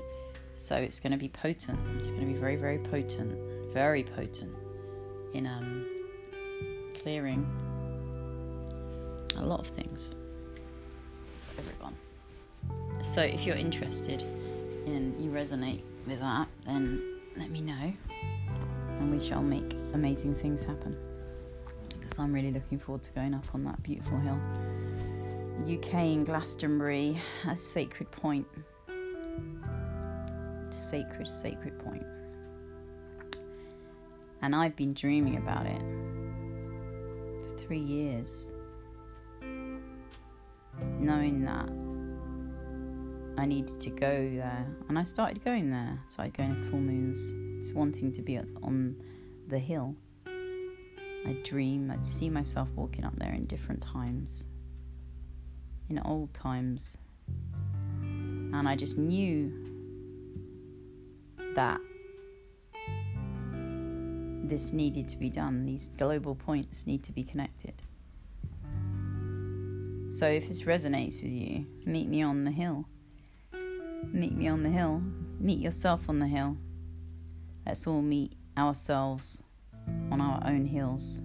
So 0.53 0.75
it's 0.75 0.99
going 0.99 1.11
to 1.11 1.17
be 1.17 1.29
potent. 1.29 1.79
It's 1.97 2.11
going 2.11 2.27
to 2.27 2.33
be 2.33 2.39
very, 2.39 2.55
very 2.55 2.79
potent, 2.79 3.37
very 3.73 4.03
potent 4.03 4.55
in 5.33 5.45
um, 5.45 5.85
clearing 7.01 7.45
a 9.37 9.45
lot 9.45 9.59
of 9.59 9.67
things 9.67 10.15
for 11.39 11.61
everyone. 11.61 11.95
So 13.03 13.21
if 13.21 13.45
you're 13.45 13.55
interested 13.55 14.23
and 14.85 15.19
you 15.23 15.29
resonate 15.31 15.81
with 16.07 16.19
that, 16.19 16.47
then 16.65 17.19
let 17.35 17.51
me 17.51 17.61
know 17.61 17.93
and 18.99 19.11
we 19.11 19.19
shall 19.19 19.43
make 19.43 19.73
amazing 19.93 20.33
things 20.33 20.63
happen. 20.63 20.97
Because 21.99 22.17
I'm 22.19 22.33
really 22.33 22.51
looking 22.51 22.79
forward 22.79 23.03
to 23.03 23.11
going 23.11 23.33
up 23.33 23.45
on 23.53 23.63
that 23.65 23.81
beautiful 23.83 24.17
hill. 24.19 24.39
UK 25.65 25.93
in 25.95 26.23
Glastonbury, 26.23 27.19
a 27.47 27.55
sacred 27.55 28.11
point. 28.11 28.47
Sacred, 30.69 31.27
sacred 31.27 31.79
point. 31.79 32.05
And 34.41 34.55
I've 34.55 34.75
been 34.75 34.93
dreaming 34.93 35.37
about 35.37 35.65
it 35.65 35.81
for 37.49 37.57
three 37.57 37.79
years, 37.79 38.51
knowing 40.99 41.43
that 41.45 41.69
I 43.41 43.45
needed 43.45 43.79
to 43.79 43.89
go 43.89 44.29
there. 44.35 44.67
And 44.89 44.99
I 44.99 45.03
started 45.03 45.43
going 45.43 45.71
there, 45.71 45.99
So 46.05 46.21
I 46.21 46.27
started 46.29 46.37
going 46.37 46.55
to 46.55 46.61
full 46.69 46.79
moons, 46.79 47.63
just 47.63 47.73
wanting 47.73 48.11
to 48.11 48.21
be 48.21 48.37
on 48.37 48.95
the 49.47 49.59
hill. 49.59 49.95
I'd 51.25 51.43
dream, 51.43 51.89
I'd 51.91 52.05
see 52.05 52.29
myself 52.29 52.69
walking 52.75 53.03
up 53.03 53.17
there 53.17 53.33
in 53.33 53.45
different 53.47 53.81
times 53.81 54.45
in 55.89 55.99
old 55.99 56.33
times. 56.33 56.97
And 58.01 58.67
I 58.67 58.75
just 58.75 58.97
knew 58.97 59.51
that 61.55 61.79
this 64.43 64.73
needed 64.73 65.07
to 65.09 65.17
be 65.17 65.29
done. 65.29 65.65
These 65.65 65.87
global 65.97 66.35
points 66.35 66.87
need 66.87 67.03
to 67.03 67.11
be 67.11 67.23
connected. 67.23 67.73
So 70.09 70.27
if 70.27 70.47
this 70.47 70.63
resonates 70.63 71.21
with 71.21 71.31
you, 71.31 71.65
meet 71.85 72.07
me 72.07 72.21
on 72.21 72.45
the 72.45 72.51
hill. 72.51 72.85
Meet 74.11 74.35
me 74.35 74.47
on 74.47 74.63
the 74.63 74.69
hill. 74.69 75.01
Meet 75.39 75.59
yourself 75.59 76.09
on 76.09 76.19
the 76.19 76.27
hill. 76.27 76.57
Let's 77.65 77.85
all 77.85 78.01
meet 78.01 78.33
ourselves 78.57 79.43
on 80.09 80.21
our 80.21 80.41
own 80.45 80.65
hills. 80.65 81.21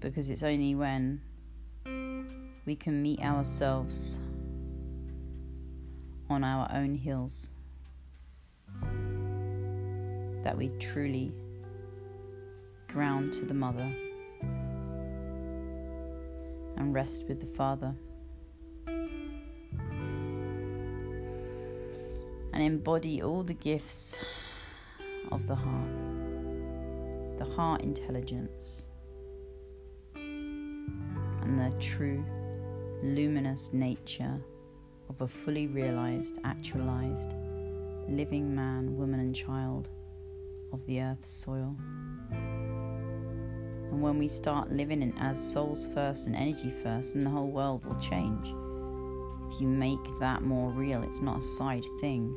Because 0.00 0.28
it's 0.30 0.42
only 0.42 0.74
when 0.74 1.20
we 2.66 2.74
can 2.74 3.00
meet 3.00 3.20
ourselves 3.20 4.20
on 6.28 6.42
our 6.42 6.68
own 6.72 6.96
hills. 6.96 7.52
That 10.42 10.58
we 10.58 10.70
truly 10.80 11.32
ground 12.88 13.32
to 13.34 13.44
the 13.44 13.54
Mother 13.54 13.94
and 16.76 16.92
rest 16.92 17.26
with 17.28 17.38
the 17.40 17.46
Father. 17.46 17.94
And 22.52 22.62
embody 22.64 23.22
all 23.22 23.44
the 23.44 23.54
gifts 23.54 24.18
of 25.30 25.46
the 25.46 25.54
heart, 25.54 25.90
the 27.38 27.44
heart 27.44 27.82
intelligence, 27.82 28.88
and 30.14 31.60
the 31.60 31.70
true 31.78 32.24
luminous 33.14 33.72
nature 33.72 34.40
of 35.08 35.20
a 35.20 35.28
fully 35.28 35.66
realized, 35.66 36.38
actualized, 36.44 37.34
living 38.08 38.54
man, 38.54 38.96
woman, 38.96 39.20
and 39.20 39.34
child 39.34 39.88
of 40.72 40.84
the 40.86 41.00
earth's 41.00 41.30
soil. 41.30 41.76
And 42.30 44.02
when 44.02 44.18
we 44.18 44.28
start 44.28 44.72
living 44.72 45.02
in 45.02 45.16
as 45.18 45.40
souls 45.40 45.88
first 45.94 46.26
and 46.26 46.36
energy 46.36 46.70
first, 46.70 47.14
then 47.14 47.24
the 47.24 47.30
whole 47.30 47.50
world 47.50 47.84
will 47.84 47.98
change. 48.00 48.48
If 49.52 49.60
you 49.60 49.68
make 49.68 50.00
that 50.18 50.42
more 50.42 50.70
real, 50.70 51.02
it's 51.02 51.20
not 51.20 51.38
a 51.38 51.42
side 51.42 51.84
thing. 52.00 52.36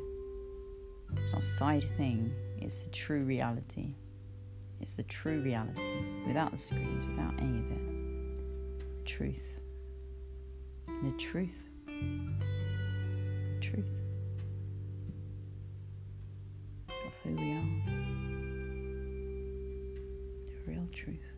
It's 1.16 1.32
not 1.32 1.42
a 1.42 1.44
side 1.44 1.90
thing, 1.96 2.32
it's 2.58 2.84
the 2.84 2.90
true 2.90 3.24
reality. 3.24 3.94
It's 4.80 4.94
the 4.94 5.02
true 5.02 5.40
reality 5.40 5.90
without 6.26 6.52
the 6.52 6.56
screens, 6.56 7.06
without 7.06 7.34
any 7.38 7.58
of 7.58 7.70
it. 7.70 8.98
The 8.98 9.04
Truth 9.04 9.59
the 11.02 11.10
truth. 11.12 11.62
The 11.86 13.60
truth 13.60 14.00
of 16.88 17.14
who 17.24 17.34
we 17.34 17.52
are. 17.52 17.64
The 20.46 20.70
real 20.70 20.86
truth. 20.92 21.32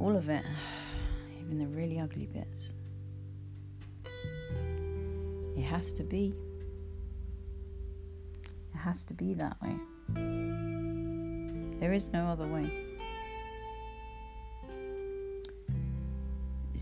All 0.00 0.16
of 0.16 0.28
it, 0.30 0.44
even 1.40 1.58
the 1.58 1.66
really 1.66 2.00
ugly 2.00 2.26
bits. 2.26 2.72
It 5.56 5.62
has 5.62 5.92
to 5.94 6.02
be. 6.02 6.34
It 8.74 8.78
has 8.78 9.04
to 9.04 9.14
be 9.14 9.34
that 9.34 9.60
way. 9.60 9.76
There 11.80 11.92
is 11.92 12.10
no 12.12 12.26
other 12.26 12.46
way. 12.46 12.87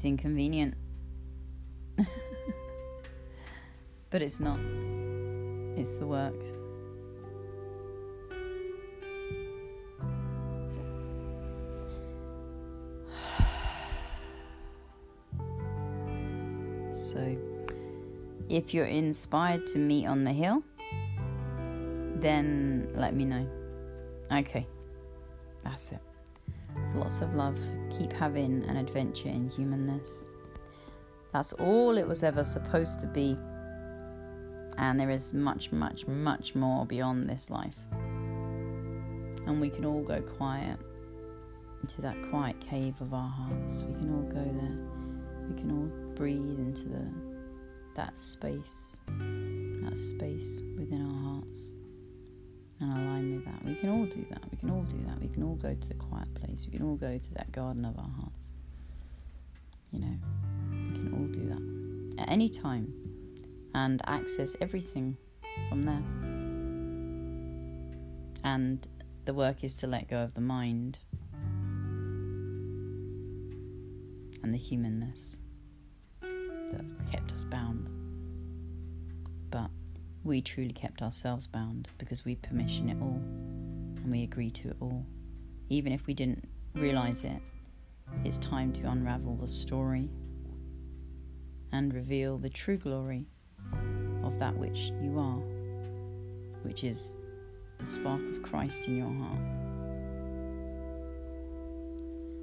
inconvenient. 0.06 0.74
but 4.10 4.22
it's 4.22 4.40
not, 4.40 4.58
it's 5.76 5.96
the 5.96 6.06
work. 6.06 6.34
So, 16.92 17.36
if 18.48 18.74
you're 18.74 18.86
inspired 18.86 19.66
to 19.68 19.78
meet 19.78 20.06
on 20.06 20.24
the 20.24 20.32
hill, 20.32 20.62
then 22.20 22.88
let 22.94 23.14
me 23.14 23.24
know. 23.24 23.46
Okay, 24.32 24.66
that's 25.62 25.92
it. 25.92 26.00
Lots 26.94 27.20
of 27.20 27.34
love. 27.34 27.58
Keep 27.98 28.12
having 28.12 28.64
an 28.64 28.76
adventure 28.76 29.28
in 29.28 29.48
humanness. 29.48 30.34
That's 31.32 31.52
all 31.54 31.98
it 31.98 32.06
was 32.06 32.22
ever 32.22 32.44
supposed 32.44 33.00
to 33.00 33.06
be. 33.06 33.36
And 34.78 34.98
there 34.98 35.10
is 35.10 35.34
much, 35.34 35.72
much, 35.72 36.06
much 36.06 36.54
more 36.54 36.86
beyond 36.86 37.28
this 37.28 37.50
life. 37.50 37.78
And 37.92 39.60
we 39.60 39.70
can 39.70 39.84
all 39.84 40.02
go 40.02 40.20
quiet 40.20 40.78
into 41.82 42.02
that 42.02 42.16
quiet 42.30 42.60
cave 42.60 42.94
of 43.00 43.14
our 43.14 43.28
hearts. 43.28 43.84
We 43.84 43.94
can 44.00 44.14
all 44.14 44.22
go 44.22 44.44
there. 44.44 44.78
We 45.48 45.60
can 45.60 45.70
all 45.70 46.14
breathe 46.14 46.58
into 46.58 46.88
the 46.88 47.06
that 47.96 48.18
space, 48.18 48.98
that 49.08 49.98
space 49.98 50.62
within 50.76 51.00
our 51.00 51.30
hearts, 51.30 51.72
and 52.80 52.92
align 52.92 53.36
with 53.36 53.44
that. 53.46 53.64
We 53.64 53.74
can 53.74 53.88
all 53.88 54.04
do 54.04 54.24
that. 54.30 54.42
We 54.50 54.56
can 54.58 54.70
all 54.70 54.82
do 54.82 54.98
that. 55.06 55.20
We 55.20 55.28
can 55.28 55.42
all 55.42 55.54
go 55.54 55.74
to 55.74 55.88
the 55.88 55.94
quiet 55.94 56.32
place. 56.34 56.66
We 56.70 56.76
can 56.76 56.86
all 56.86 56.96
go 56.96 57.18
to 57.18 57.34
that 57.34 57.52
garden 57.52 57.84
of 57.84 57.98
our 57.98 58.10
hearts. 58.20 58.52
You 59.92 60.00
know, 60.00 60.16
we 60.70 60.90
can 60.90 61.12
all 61.14 61.26
do 61.26 61.48
that 61.48 62.22
at 62.22 62.28
any 62.28 62.48
time 62.48 62.92
and 63.74 64.02
access 64.06 64.54
everything 64.60 65.16
from 65.68 65.82
there. 65.82 66.02
And 68.44 68.86
the 69.24 69.34
work 69.34 69.64
is 69.64 69.74
to 69.76 69.86
let 69.86 70.08
go 70.08 70.22
of 70.22 70.34
the 70.34 70.40
mind 70.40 70.98
and 74.42 74.52
the 74.54 74.58
humanness 74.58 75.36
that's 76.72 76.94
kept 77.10 77.32
us 77.32 77.44
bound. 77.44 77.95
We 80.26 80.42
truly 80.42 80.72
kept 80.72 81.02
ourselves 81.02 81.46
bound 81.46 81.86
because 81.98 82.24
we 82.24 82.34
permission 82.34 82.88
it 82.88 83.00
all 83.00 83.22
and 84.02 84.10
we 84.10 84.24
agree 84.24 84.50
to 84.50 84.70
it 84.70 84.76
all. 84.80 85.06
Even 85.68 85.92
if 85.92 86.08
we 86.08 86.14
didn't 86.14 86.48
realize 86.74 87.22
it, 87.22 87.40
it's 88.24 88.36
time 88.38 88.72
to 88.72 88.90
unravel 88.90 89.36
the 89.36 89.46
story 89.46 90.10
and 91.70 91.94
reveal 91.94 92.38
the 92.38 92.50
true 92.50 92.76
glory 92.76 93.26
of 94.24 94.36
that 94.40 94.56
which 94.56 94.90
you 95.00 95.16
are, 95.16 95.38
which 96.64 96.82
is 96.82 97.12
the 97.78 97.86
spark 97.86 98.20
of 98.20 98.42
Christ 98.42 98.88
in 98.88 98.96
your 98.96 99.12
heart. 99.12 99.38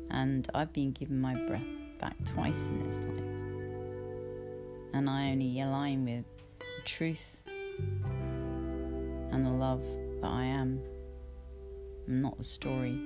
And 0.09 0.49
I've 0.55 0.71
been 0.71 0.93
given 0.93 1.19
my 1.19 1.35
breath 1.47 1.67
back 1.99 2.15
twice 2.23 2.69
in 2.69 2.87
this 2.87 2.95
life 2.95 3.43
and 4.93 5.09
I 5.09 5.31
only 5.31 5.59
align 5.59 6.05
with 6.05 6.23
the 6.59 6.85
truth 6.85 7.42
and 7.79 9.45
the 9.45 9.49
love 9.49 9.83
that 10.21 10.27
I 10.27 10.43
am, 10.43 10.81
not 12.07 12.37
the 12.37 12.43
story, 12.43 12.99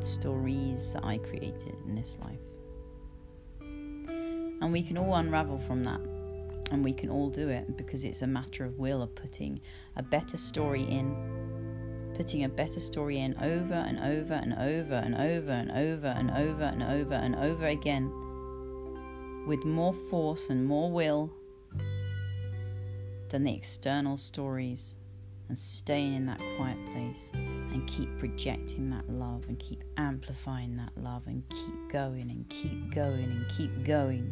the 0.00 0.06
stories 0.06 0.92
that 0.92 1.04
I 1.04 1.18
created 1.18 1.76
in 1.86 1.94
this 1.94 2.16
life. 2.20 2.38
And 3.60 4.72
we 4.72 4.82
can 4.82 4.96
all 4.96 5.14
unravel 5.14 5.58
from 5.58 5.84
that, 5.84 6.00
and 6.70 6.84
we 6.84 6.92
can 6.92 7.10
all 7.10 7.30
do 7.30 7.48
it 7.48 7.76
because 7.76 8.04
it's 8.04 8.22
a 8.22 8.26
matter 8.26 8.64
of 8.64 8.78
will 8.78 9.02
of 9.02 9.14
putting 9.14 9.60
a 9.96 10.02
better 10.02 10.36
story 10.36 10.82
in, 10.82 12.12
putting 12.14 12.44
a 12.44 12.48
better 12.48 12.80
story 12.80 13.18
in 13.18 13.34
over 13.42 13.74
and 13.74 13.98
over 13.98 14.34
and 14.34 14.54
over 14.54 14.94
and 14.94 15.14
over 15.14 15.52
and 15.52 15.70
over 15.70 16.06
and 16.06 16.30
over 16.30 16.64
and 16.64 16.82
over 16.82 17.14
and 17.14 17.34
over 17.36 17.66
again 17.66 18.10
with 19.46 19.64
more 19.64 19.92
force 19.92 20.50
and 20.50 20.64
more 20.64 20.90
will 20.90 21.30
than 23.32 23.44
the 23.44 23.54
external 23.54 24.18
stories 24.18 24.94
and 25.48 25.58
staying 25.58 26.14
in 26.14 26.26
that 26.26 26.38
quiet 26.56 26.76
place 26.92 27.30
and 27.34 27.86
keep 27.88 28.18
projecting 28.18 28.90
that 28.90 29.08
love 29.08 29.42
and 29.48 29.58
keep 29.58 29.82
amplifying 29.96 30.76
that 30.76 30.92
love 31.02 31.26
and 31.26 31.42
keep 31.48 31.90
going 31.90 32.30
and 32.30 32.46
keep 32.50 32.94
going 32.94 33.24
and 33.24 33.46
keep 33.56 33.84
going 33.84 34.30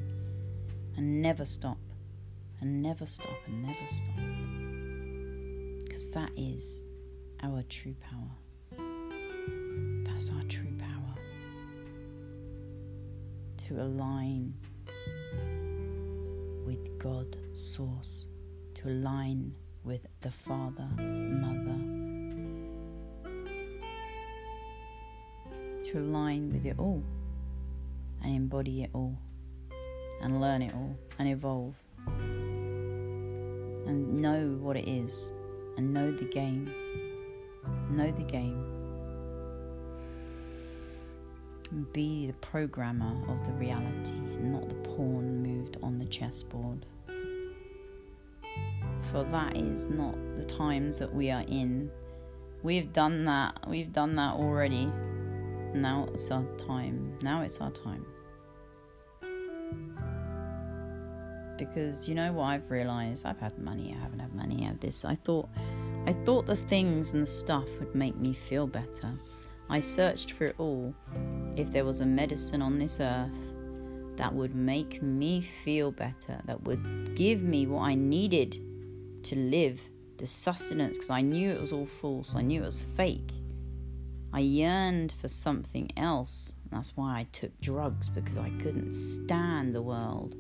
and 0.99 1.23
never 1.23 1.47
stop 1.47 1.79
and 2.61 2.83
never 2.83 3.07
stop 3.07 3.39
and 3.47 3.63
never 3.63 3.87
stop. 3.89 4.17
Because 5.85 6.11
that 6.13 6.31
is 6.37 6.83
our 7.43 7.63
true 7.71 7.97
power. 8.01 8.37
That's 10.05 10.29
our 10.31 10.43
true 10.45 10.73
power. 10.79 11.15
To 13.67 13.83
align 13.83 14.53
with 16.67 16.99
God 16.99 17.39
source, 17.55 18.27
to 18.83 18.89
align 18.89 19.55
with 19.85 20.01
the 20.23 20.31
Father, 20.31 20.89
Mother, 20.97 21.79
to 25.85 25.99
align 25.99 26.51
with 26.53 26.65
it 26.65 26.79
all 26.79 27.03
and 28.23 28.35
embody 28.35 28.85
it 28.85 28.91
all 28.95 29.19
and 30.23 30.41
learn 30.41 30.63
it 30.63 30.73
all 30.75 30.97
and 31.19 31.29
evolve 31.29 31.75
and 33.87 34.23
know 34.23 34.57
what 34.61 34.77
it 34.77 34.89
is 34.89 35.31
and 35.77 35.93
know 35.93 36.11
the 36.11 36.25
game. 36.25 36.73
Know 37.91 38.11
the 38.11 38.23
game. 38.23 38.65
And 41.71 41.93
be 41.93 42.27
the 42.27 42.33
programmer 42.35 43.15
of 43.29 43.45
the 43.47 43.53
reality, 43.53 44.19
not 44.41 44.69
the 44.69 44.75
pawn 44.75 45.43
moved 45.43 45.77
on 45.83 45.99
the 45.99 46.07
chessboard. 46.07 46.87
For 49.11 49.25
that 49.25 49.57
is 49.57 49.87
not 49.87 50.15
the 50.37 50.45
times 50.45 51.01
that 51.01 51.13
we 51.13 51.31
are 51.31 51.43
in. 51.43 51.91
We've 52.63 52.93
done 52.93 53.25
that. 53.25 53.59
We've 53.67 53.93
done 53.93 54.15
that 54.17 54.35
already. 54.35 54.93
Now 55.75 56.09
it's 56.15 56.31
our 56.31 56.45
time. 56.59 57.19
Now 57.21 57.43
it's 57.43 57.61
our 57.61 57.73
time. 57.73 58.07
Because 61.59 62.09
you 62.09 62.15
know 62.15 62.33
what 62.33 62.45
I've 62.45 62.71
realized? 62.71 63.27
I've 63.27 63.41
had 63.41 63.59
money, 63.59 63.95
I 63.97 64.01
haven't 64.01 64.21
had 64.21 64.33
money, 64.33 64.63
I 64.63 64.69
have 64.69 64.81
this. 64.81 65.05
I 65.05 65.15
thought 65.15 65.49
I 66.07 66.13
thought 66.25 66.47
the 66.47 66.57
things 66.57 67.13
and 67.13 67.23
the 67.23 67.27
stuff 67.27 67.69
would 67.79 67.95
make 67.95 68.17
me 68.17 68.33
feel 68.33 68.67
better. 68.67 69.13
I 69.69 69.81
searched 69.81 70.33
for 70.33 70.45
it 70.47 70.55
all. 70.59 70.95
If 71.57 71.73
there 71.73 71.85
was 71.85 72.01
a 72.01 72.07
medicine 72.07 72.63
on 72.63 72.79
this 72.79 73.01
earth 73.01 73.55
that 74.17 74.33
would 74.33 74.55
make 74.55 75.03
me 75.03 75.41
feel 75.41 75.91
better, 75.91 76.41
that 76.47 76.63
would 76.63 77.15
give 77.17 77.43
me 77.43 77.67
what 77.67 77.83
I 77.83 77.95
needed 77.95 78.59
to 79.25 79.37
live, 79.37 79.81
the 80.19 80.27
sustenance, 80.27 80.97
because 80.97 81.11
I 81.11 81.23
knew 81.23 81.51
it 81.51 81.61
was 81.61 81.73
all 81.73 81.87
false, 81.87 82.35
I 82.35 82.43
knew 82.43 82.63
it 82.63 82.67
was 82.67 82.83
fake. 82.83 83.33
I 84.33 84.41
yearned 84.41 85.13
for 85.21 85.29
something 85.29 85.91
else. 85.97 86.53
That's 86.71 86.97
why 86.97 87.19
I 87.19 87.27
took 87.33 87.59
drugs, 87.61 88.09
because 88.09 88.39
I 88.39 88.51
couldn't 88.61 88.95
stand 88.95 89.75
the 89.75 89.83
world. 89.83 90.37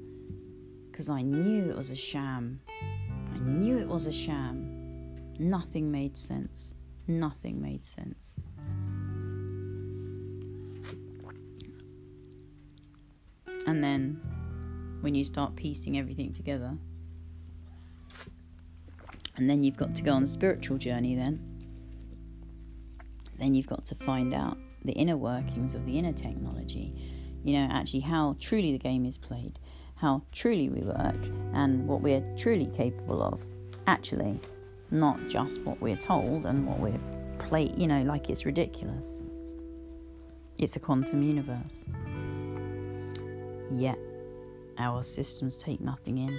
Because 0.90 1.10
I 1.10 1.22
knew 1.22 1.68
it 1.70 1.76
was 1.76 1.90
a 1.90 1.96
sham. 1.96 2.60
I 2.68 3.38
knew 3.38 3.78
it 3.78 3.88
was 3.88 4.06
a 4.06 4.12
sham. 4.12 5.16
Nothing 5.38 5.90
made 5.90 6.16
sense. 6.16 6.74
Nothing 7.08 7.60
made 7.60 7.84
sense. 7.84 8.34
And 13.66 13.82
then 13.82 14.20
when 15.00 15.14
you 15.14 15.24
start 15.24 15.56
piecing 15.56 15.98
everything 15.98 16.32
together, 16.32 16.76
and 19.40 19.48
then 19.48 19.64
you've 19.64 19.76
got 19.76 19.94
to 19.94 20.02
go 20.02 20.12
on 20.12 20.22
the 20.22 20.28
spiritual 20.28 20.76
journey, 20.76 21.16
then, 21.16 21.40
then 23.38 23.54
you've 23.54 23.66
got 23.66 23.86
to 23.86 23.94
find 23.94 24.34
out 24.34 24.58
the 24.84 24.92
inner 24.92 25.16
workings 25.16 25.74
of 25.74 25.86
the 25.86 25.98
inner 25.98 26.12
technology. 26.12 26.94
You 27.42 27.54
know, 27.54 27.68
actually, 27.72 28.00
how 28.00 28.36
truly 28.38 28.72
the 28.72 28.78
game 28.78 29.06
is 29.06 29.16
played, 29.16 29.58
how 29.96 30.22
truly 30.30 30.68
we 30.68 30.82
work, 30.82 31.16
and 31.54 31.88
what 31.88 32.02
we're 32.02 32.22
truly 32.36 32.66
capable 32.66 33.22
of. 33.22 33.44
Actually, 33.86 34.38
not 34.90 35.18
just 35.28 35.62
what 35.62 35.80
we're 35.80 35.96
told 35.96 36.44
and 36.44 36.66
what 36.66 36.78
we're 36.78 37.00
play. 37.38 37.72
You 37.78 37.86
know, 37.86 38.02
like 38.02 38.28
it's 38.28 38.44
ridiculous. 38.44 39.22
It's 40.58 40.76
a 40.76 40.80
quantum 40.80 41.22
universe. 41.22 41.86
Yet, 43.70 43.98
our 44.76 45.02
systems 45.02 45.56
take 45.56 45.80
nothing 45.80 46.18
in 46.18 46.38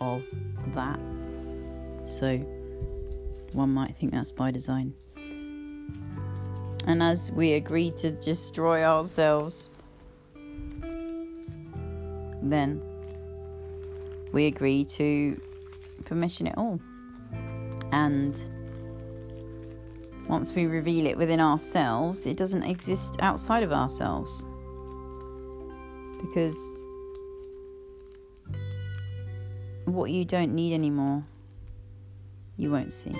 of 0.00 0.22
that. 0.74 0.98
So, 2.06 2.38
one 3.52 3.74
might 3.74 3.96
think 3.96 4.12
that's 4.12 4.32
by 4.32 4.50
design. 4.50 4.94
And 6.86 7.02
as 7.02 7.32
we 7.32 7.54
agree 7.54 7.90
to 7.92 8.12
destroy 8.12 8.84
ourselves, 8.84 9.70
then 12.42 12.80
we 14.32 14.46
agree 14.46 14.84
to 14.84 15.40
permission 16.04 16.46
it 16.46 16.54
all. 16.56 16.80
And 17.92 18.40
once 20.28 20.54
we 20.54 20.66
reveal 20.66 21.06
it 21.06 21.16
within 21.16 21.40
ourselves, 21.40 22.26
it 22.26 22.36
doesn't 22.36 22.62
exist 22.62 23.16
outside 23.20 23.62
of 23.62 23.72
ourselves 23.72 24.46
because 26.20 26.76
what 29.84 30.10
you 30.10 30.24
don't 30.24 30.52
need 30.54 30.72
anymore, 30.72 31.24
you 32.56 32.70
won't 32.70 32.92
see. 32.92 33.14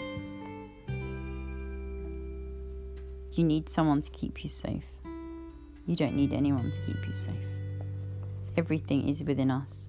You 3.32 3.44
need 3.44 3.68
someone 3.68 4.00
to 4.00 4.10
keep 4.10 4.42
you 4.42 4.48
safe. 4.48 4.86
You 5.86 5.94
don't 5.94 6.16
need 6.16 6.32
anyone 6.32 6.70
to 6.70 6.80
keep 6.80 7.06
you 7.06 7.12
safe. 7.12 7.34
Everything 8.56 9.08
is 9.08 9.22
within 9.22 9.50
us 9.50 9.88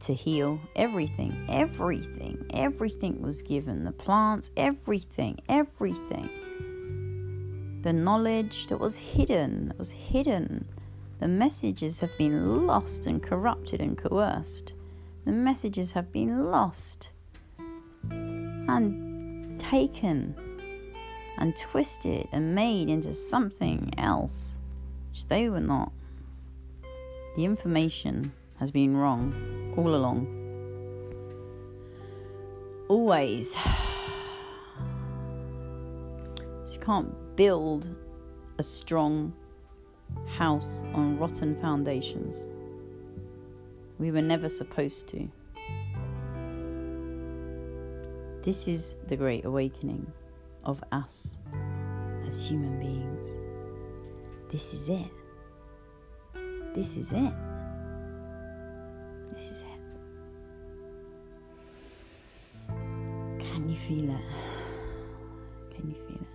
to 0.00 0.14
heal. 0.14 0.60
Everything, 0.76 1.46
everything, 1.48 2.46
everything 2.54 3.20
was 3.20 3.42
given. 3.42 3.84
The 3.84 3.92
plants, 3.92 4.50
everything, 4.56 5.40
everything. 5.48 6.30
The 7.82 7.92
knowledge 7.92 8.68
that 8.68 8.78
was 8.78 8.96
hidden, 8.96 9.68
that 9.68 9.78
was 9.78 9.90
hidden. 9.90 10.68
The 11.18 11.28
messages 11.28 11.98
have 12.00 12.16
been 12.16 12.66
lost 12.66 13.06
and 13.06 13.22
corrupted 13.22 13.80
and 13.80 13.98
coerced. 13.98 14.74
The 15.24 15.32
messages 15.32 15.92
have 15.92 16.12
been 16.12 16.44
lost 16.44 17.10
and 18.76 19.60
taken 19.60 20.34
and 21.38 21.56
twisted 21.56 22.28
and 22.32 22.54
made 22.54 22.88
into 22.88 23.12
something 23.12 23.92
else, 23.98 24.58
which 25.10 25.26
they 25.26 25.48
were 25.48 25.60
not. 25.60 25.92
The 27.36 27.44
information 27.44 28.32
has 28.58 28.70
been 28.70 28.96
wrong 28.96 29.74
all 29.76 29.94
along. 29.94 30.26
Always. 32.88 33.56
So 36.64 36.74
you 36.74 36.80
can't 36.80 37.36
build 37.36 37.90
a 38.58 38.62
strong 38.62 39.34
house 40.26 40.84
on 40.94 41.18
rotten 41.18 41.56
foundations. 41.56 42.46
We 43.98 44.10
were 44.10 44.22
never 44.22 44.48
supposed 44.48 45.08
to. 45.08 45.28
This 48.42 48.66
is 48.66 48.96
the 49.06 49.16
great 49.16 49.44
awakening 49.44 50.04
of 50.64 50.82
us 50.90 51.38
as 52.26 52.48
human 52.48 52.76
beings. 52.80 53.38
This 54.50 54.74
is 54.74 54.88
it. 54.88 55.08
This 56.74 56.96
is 56.96 57.12
it. 57.12 57.32
This 59.32 59.48
is 59.52 59.62
it. 59.62 59.68
Can 63.44 63.68
you 63.70 63.76
feel 63.76 64.10
it? 64.10 64.26
Can 65.76 65.88
you 65.88 65.94
feel 66.08 66.20
it? 66.20 66.28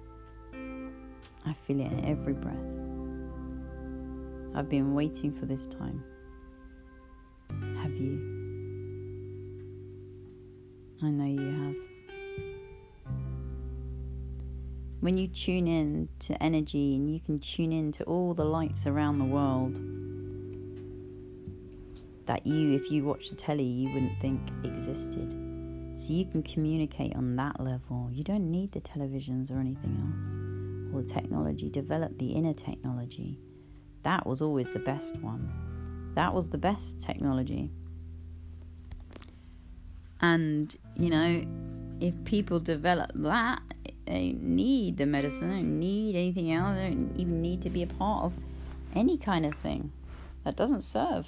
I 1.46 1.52
feel 1.52 1.82
it 1.82 1.92
in 1.92 2.06
every 2.06 2.34
breath. 2.34 2.56
I've 4.56 4.70
been 4.70 4.94
waiting 4.94 5.34
for 5.34 5.46
this 5.46 5.68
time. 5.68 6.02
Have 7.84 7.94
you? 7.98 8.38
I 11.04 11.10
know 11.10 11.26
you 11.26 11.52
have. 11.64 11.67
When 15.00 15.18
you 15.18 15.28
tune 15.28 15.68
in 15.68 16.10
to 16.20 16.42
energy 16.42 16.96
and 16.96 17.14
you 17.14 17.20
can 17.20 17.38
tune 17.38 17.72
in 17.72 17.92
to 17.94 18.04
all 18.06 18.34
the 18.34 18.46
lights 18.46 18.88
around 18.88 19.20
the 19.20 19.26
world 19.26 19.76
that 22.26 22.46
you, 22.46 22.74
if 22.74 22.92
you 22.92 23.06
watch 23.06 23.30
the 23.30 23.36
telly, 23.36 23.64
you 23.64 23.94
wouldn't 23.94 24.20
think 24.20 24.42
existed. 24.64 25.32
So 25.96 26.14
you 26.14 26.26
can 26.26 26.44
communicate 26.44 27.16
on 27.16 27.36
that 27.38 27.60
level. 27.60 28.10
You 28.12 28.24
don't 28.24 28.52
need 28.52 28.72
the 28.72 28.82
televisions 28.82 29.52
or 29.52 29.60
anything 29.60 29.98
else 30.04 30.94
or 30.94 31.02
the 31.02 31.08
technology. 31.08 31.70
Develop 31.70 32.18
the 32.18 32.28
inner 32.28 32.54
technology. 32.54 33.40
That 34.04 34.26
was 34.26 34.42
always 34.42 34.72
the 34.72 34.80
best 34.80 35.16
one. 35.18 35.52
That 36.16 36.34
was 36.34 36.50
the 36.50 36.58
best 36.58 37.00
technology. 37.00 37.72
And, 40.22 40.76
you 40.96 41.10
know, 41.10 41.44
if 42.00 42.14
people 42.26 42.60
develop 42.60 43.12
that, 43.16 43.62
they 44.08 44.36
need 44.40 44.98
the 44.98 45.06
medicine, 45.06 45.50
they 45.50 45.58
don't 45.58 45.80
need 45.80 46.16
anything 46.16 46.52
else, 46.52 46.76
they 46.76 46.90
don't 46.90 47.14
even 47.18 47.42
need 47.42 47.62
to 47.62 47.70
be 47.70 47.84
a 47.84 47.88
part 47.88 48.24
of 48.26 48.34
any 48.96 49.18
kind 49.18 49.46
of 49.46 49.54
thing 49.56 49.92
that 50.44 50.56
doesn't 50.56 50.82
serve. 50.82 51.28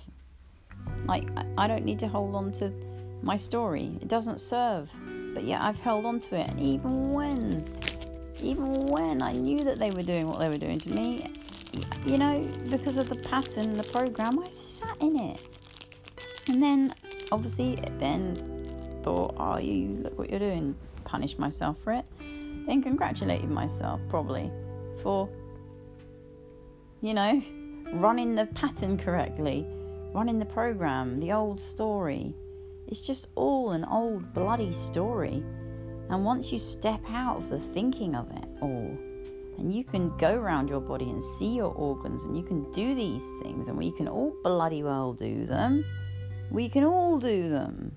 Like, 1.05 1.27
I 1.57 1.67
don't 1.67 1.85
need 1.85 1.99
to 1.99 2.07
hold 2.07 2.35
on 2.35 2.51
to 2.53 2.71
my 3.21 3.35
story, 3.35 3.97
it 4.01 4.07
doesn't 4.07 4.39
serve. 4.39 4.91
But 5.33 5.43
yet 5.43 5.61
I've 5.61 5.79
held 5.79 6.05
on 6.05 6.19
to 6.21 6.35
it, 6.35 6.49
and 6.49 6.59
even 6.59 7.11
when, 7.13 7.65
even 8.41 8.85
when 8.87 9.21
I 9.21 9.33
knew 9.33 9.63
that 9.63 9.77
they 9.77 9.91
were 9.91 10.03
doing 10.03 10.27
what 10.27 10.39
they 10.39 10.49
were 10.49 10.57
doing 10.57 10.79
to 10.79 10.93
me, 10.93 11.31
you 12.05 12.17
know, 12.17 12.47
because 12.69 12.97
of 12.97 13.09
the 13.09 13.15
pattern, 13.15 13.77
the 13.77 13.83
program, 13.83 14.39
I 14.39 14.49
sat 14.49 14.97
in 15.01 15.19
it. 15.19 15.41
And 16.47 16.63
then, 16.63 16.95
obviously, 17.31 17.75
then 17.97 18.35
thought, 19.03 19.35
oh, 19.37 19.57
you 19.59 19.97
look 20.01 20.17
what 20.17 20.29
you're 20.29 20.39
doing, 20.39 20.75
punish 21.03 21.37
myself 21.37 21.77
for 21.83 21.93
it. 21.93 22.05
Then 22.69 22.83
congratulated 22.83 23.49
myself, 23.49 23.99
probably, 24.09 24.51
for, 25.01 25.27
you 27.01 27.15
know, 27.15 27.41
running 27.93 28.35
the 28.35 28.45
pattern 28.45 28.95
correctly, 28.95 29.65
running 30.13 30.37
the 30.37 30.45
program, 30.45 31.19
the 31.19 31.31
old 31.31 31.59
story. 31.59 32.35
It's 32.87 33.01
just 33.01 33.29
all 33.33 33.71
an 33.71 33.85
old 33.85 34.35
bloody 34.35 34.71
story. 34.71 35.43
And 36.11 36.23
once 36.23 36.51
you 36.51 36.59
step 36.59 37.01
out 37.09 37.37
of 37.37 37.49
the 37.49 37.59
thinking 37.59 38.13
of 38.13 38.29
it 38.29 38.45
all, 38.61 38.95
and 39.57 39.73
you 39.73 39.83
can 39.83 40.15
go 40.17 40.35
around 40.35 40.69
your 40.69 40.79
body 40.79 41.09
and 41.09 41.23
see 41.23 41.55
your 41.55 41.73
organs, 41.73 42.23
and 42.23 42.37
you 42.37 42.43
can 42.43 42.71
do 42.71 42.93
these 42.93 43.27
things, 43.41 43.67
and 43.67 43.79
we 43.79 43.91
can 43.93 44.07
all 44.07 44.31
bloody 44.43 44.83
well 44.83 45.13
do 45.13 45.47
them. 45.47 45.83
We 46.51 46.69
can 46.69 46.83
all 46.83 47.17
do 47.17 47.49
them. 47.49 47.93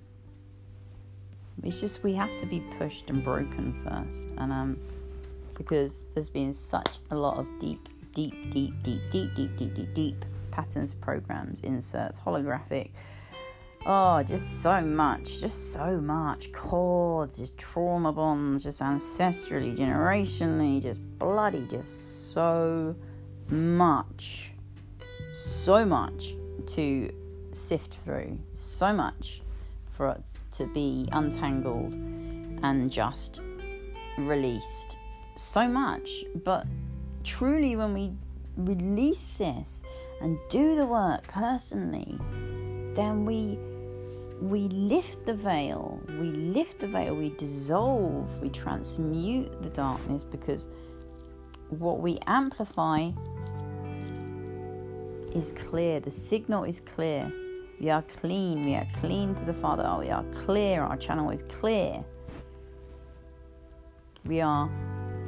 It's 1.62 1.80
just 1.80 2.02
we 2.02 2.14
have 2.14 2.30
to 2.40 2.46
be 2.46 2.60
pushed 2.78 3.08
and 3.10 3.22
broken 3.24 3.80
first, 3.84 4.32
and 4.38 4.52
um, 4.52 4.78
because 5.54 6.04
there's 6.14 6.30
been 6.30 6.52
such 6.52 6.98
a 7.10 7.16
lot 7.16 7.38
of 7.38 7.46
deep, 7.58 7.88
deep, 8.12 8.50
deep, 8.50 8.74
deep, 8.82 9.00
deep, 9.10 9.34
deep, 9.34 9.56
deep, 9.56 9.74
deep, 9.74 9.94
deep 9.94 10.24
patterns, 10.50 10.94
programs, 10.94 11.60
inserts, 11.62 12.18
holographic. 12.18 12.90
Oh, 13.84 14.22
just 14.22 14.62
so 14.62 14.80
much, 14.80 15.40
just 15.40 15.72
so 15.72 16.00
much. 16.00 16.52
Cords, 16.52 17.38
just 17.38 17.58
trauma 17.58 18.12
bonds, 18.12 18.62
just 18.62 18.80
ancestrally, 18.80 19.76
generationally, 19.76 20.80
just 20.80 21.02
bloody, 21.18 21.66
just 21.66 22.32
so 22.32 22.94
much. 23.48 24.52
So 25.32 25.84
much 25.84 26.34
to 26.66 27.12
sift 27.50 27.94
through. 27.94 28.38
So 28.52 28.92
much 28.92 29.42
for 29.90 30.22
to 30.52 30.66
be 30.66 31.08
untangled 31.12 31.94
and 32.62 32.90
just 32.90 33.42
released. 34.18 34.98
So 35.36 35.66
much. 35.66 36.24
But 36.44 36.66
truly, 37.24 37.76
when 37.76 37.94
we 37.94 38.12
release 38.56 39.34
this 39.34 39.82
and 40.20 40.38
do 40.48 40.76
the 40.76 40.86
work 40.86 41.26
personally, 41.28 42.18
then 42.94 43.24
we 43.24 43.58
we 44.40 44.66
lift 44.68 45.24
the 45.24 45.34
veil, 45.34 46.00
we 46.18 46.32
lift 46.32 46.80
the 46.80 46.88
veil, 46.88 47.14
we 47.14 47.30
dissolve, 47.30 48.28
we 48.42 48.48
transmute 48.48 49.62
the 49.62 49.70
darkness 49.70 50.24
because 50.24 50.66
what 51.68 52.00
we 52.00 52.18
amplify 52.26 53.10
is 55.32 55.54
clear, 55.68 56.00
the 56.00 56.10
signal 56.10 56.64
is 56.64 56.80
clear. 56.80 57.32
We 57.82 57.90
are 57.90 58.04
clean, 58.20 58.62
we 58.62 58.76
are 58.76 58.86
clean 59.00 59.34
to 59.34 59.44
the 59.44 59.52
Father, 59.52 59.96
we 59.98 60.08
are 60.08 60.24
clear, 60.46 60.82
our 60.82 60.96
channel 60.96 61.28
is 61.30 61.42
clear. 61.60 62.02
We 64.24 64.40
are 64.40 64.70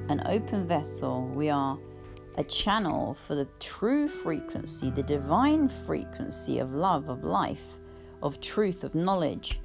an 0.09 0.23
open 0.27 0.67
vessel, 0.67 1.27
we 1.35 1.51
are 1.51 1.77
a 2.39 2.45
channel 2.45 3.19
for 3.27 3.35
the 3.35 3.47
true 3.59 4.09
frequency, 4.09 4.91
the 4.91 5.03
divine 5.03 5.69
frequency 5.69 6.61
of 6.61 6.73
love, 6.73 7.09
of 7.09 7.25
life 7.25 7.79
of 8.25 8.41
truth, 8.41 8.83
of 8.83 8.95
knowledge, 8.95 9.61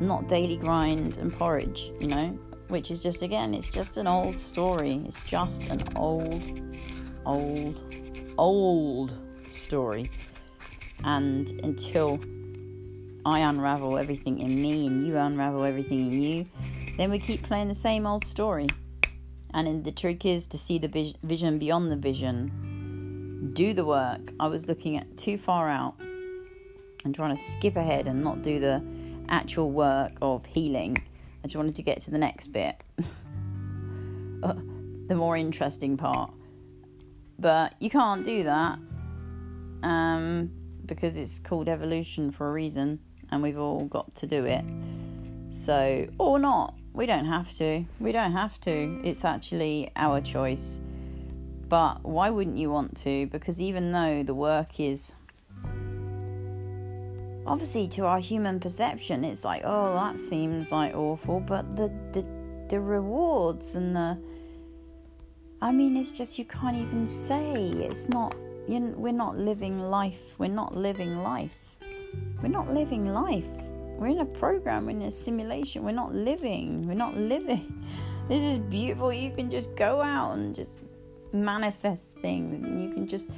not 0.00 0.28
daily 0.28 0.56
grind 0.56 1.18
and 1.18 1.32
porridge, 1.32 1.90
you 2.00 2.06
know, 2.06 2.38
which 2.68 2.90
is 2.90 3.02
just, 3.02 3.22
again, 3.22 3.52
it's 3.52 3.68
just 3.68 3.96
an 3.96 4.06
old 4.06 4.38
story. 4.38 5.02
It's 5.06 5.18
just 5.26 5.62
an 5.64 5.82
old, 5.96 6.42
old, 7.26 7.82
old 8.38 9.18
story. 9.50 10.10
And 11.04 11.50
until 11.62 12.20
I 13.24 13.40
unravel 13.40 13.98
everything 13.98 14.40
in 14.40 14.60
me 14.60 14.86
and 14.86 15.06
you 15.06 15.16
unravel 15.16 15.64
everything 15.64 16.12
in 16.12 16.22
you, 16.22 16.46
then 16.96 17.10
we 17.10 17.18
keep 17.18 17.42
playing 17.42 17.68
the 17.68 17.74
same 17.74 18.06
old 18.06 18.24
story. 18.24 18.68
And 19.54 19.84
the 19.84 19.92
trick 19.92 20.24
is 20.24 20.46
to 20.48 20.58
see 20.58 20.78
the 20.78 21.14
vision 21.22 21.58
beyond 21.58 21.90
the 21.90 21.96
vision. 21.96 23.52
Do 23.54 23.72
the 23.74 23.84
work. 23.84 24.32
I 24.40 24.48
was 24.48 24.68
looking 24.68 24.96
at 24.96 25.16
too 25.16 25.38
far 25.38 25.68
out 25.68 25.94
and 27.04 27.14
trying 27.14 27.36
to 27.36 27.42
skip 27.42 27.76
ahead 27.76 28.06
and 28.06 28.22
not 28.22 28.42
do 28.42 28.58
the 28.58 28.82
actual 29.28 29.70
work 29.70 30.12
of 30.20 30.44
healing. 30.44 30.96
I 31.42 31.46
just 31.46 31.56
wanted 31.56 31.74
to 31.76 31.82
get 31.82 32.00
to 32.00 32.10
the 32.10 32.18
next 32.18 32.48
bit, 32.48 32.82
uh, 34.42 34.54
the 35.06 35.14
more 35.14 35.36
interesting 35.36 35.96
part. 35.96 36.32
But 37.38 37.74
you 37.80 37.90
can't 37.90 38.24
do 38.24 38.44
that 38.44 38.78
um, 39.82 40.50
because 40.86 41.16
it's 41.16 41.38
called 41.38 41.68
evolution 41.68 42.30
for 42.30 42.48
a 42.48 42.52
reason. 42.52 43.00
and 43.30 43.42
we've 43.42 43.58
all 43.58 43.84
got 43.86 44.14
to 44.14 44.26
do 44.26 44.44
it. 44.44 44.64
So, 45.50 46.06
or 46.18 46.38
not. 46.38 46.74
We 46.92 47.06
don't 47.06 47.26
have 47.26 47.52
to. 47.54 47.84
We 48.00 48.12
don't 48.12 48.32
have 48.32 48.60
to. 48.62 49.00
It's 49.04 49.24
actually 49.24 49.90
our 49.96 50.20
choice. 50.20 50.80
But 51.68 52.04
why 52.04 52.30
wouldn't 52.30 52.56
you 52.56 52.70
want 52.70 52.96
to? 52.98 53.26
Because 53.26 53.60
even 53.60 53.90
though 53.92 54.22
the 54.22 54.34
work 54.34 54.78
is 54.78 55.12
obviously 57.46 57.88
to 57.88 58.06
our 58.06 58.18
human 58.18 58.60
perception, 58.60 59.24
it's 59.24 59.44
like, 59.44 59.62
oh, 59.64 59.94
that 59.94 60.18
seems 60.18 60.72
like 60.72 60.94
awful, 60.94 61.40
but 61.40 61.76
the 61.76 61.90
the 62.12 62.24
the 62.68 62.80
rewards 62.80 63.74
and 63.74 63.94
the 63.94 64.18
I 65.60 65.72
mean, 65.72 65.96
it's 65.96 66.12
just 66.12 66.38
you 66.38 66.44
can't 66.44 66.76
even 66.76 67.08
say 67.08 67.52
it's 67.54 68.08
not. 68.08 68.34
We're 68.68 69.12
not 69.12 69.38
living 69.38 69.80
life. 69.80 70.34
We're 70.38 70.48
not 70.48 70.76
living 70.76 71.22
life. 71.22 71.56
We're 72.42 72.48
not 72.48 72.72
living 72.72 73.12
life. 73.12 73.48
We're 73.98 74.08
in 74.08 74.18
a 74.18 74.26
program. 74.26 74.86
We're 74.86 74.90
in 74.92 75.02
a 75.02 75.10
simulation. 75.10 75.84
We're 75.84 75.92
not 75.92 76.14
living. 76.14 76.86
We're 76.86 76.94
not 76.94 77.16
living. 77.16 77.86
This 78.28 78.42
is 78.42 78.58
beautiful. 78.58 79.12
You 79.12 79.30
can 79.30 79.50
just 79.50 79.74
go 79.76 80.02
out 80.02 80.36
and 80.36 80.54
just 80.54 80.78
manifest 81.32 82.18
things, 82.18 82.52
and 82.64 82.82
you 82.82 82.90
can 82.90 83.06
just 83.06 83.30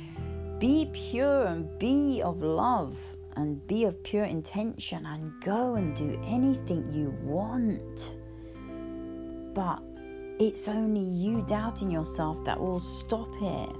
be 0.58 0.90
pure 0.92 1.46
and 1.46 1.78
be 1.78 2.22
of 2.22 2.42
love 2.42 2.98
and 3.36 3.64
be 3.66 3.84
of 3.84 4.02
pure 4.02 4.24
intention 4.24 5.06
and 5.06 5.32
go 5.44 5.76
and 5.76 5.94
do 5.94 6.20
anything 6.24 6.90
you 6.92 7.10
want. 7.22 8.16
But 9.54 9.82
it's 10.40 10.68
only 10.68 11.00
you 11.00 11.42
doubting 11.42 11.90
yourself 11.90 12.42
that 12.44 12.58
will 12.58 12.80
stop 12.80 13.28
it. 13.40 13.76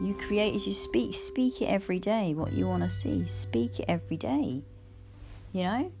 You 0.00 0.14
create 0.14 0.54
as 0.54 0.66
you 0.66 0.72
speak. 0.72 1.14
Speak 1.14 1.60
it 1.60 1.66
every 1.66 1.98
day, 1.98 2.34
what 2.34 2.52
you 2.52 2.66
want 2.66 2.84
to 2.84 2.90
see. 2.90 3.26
Speak 3.26 3.80
it 3.80 3.86
every 3.88 4.16
day. 4.16 4.62
You 5.52 5.62
know? 5.62 5.92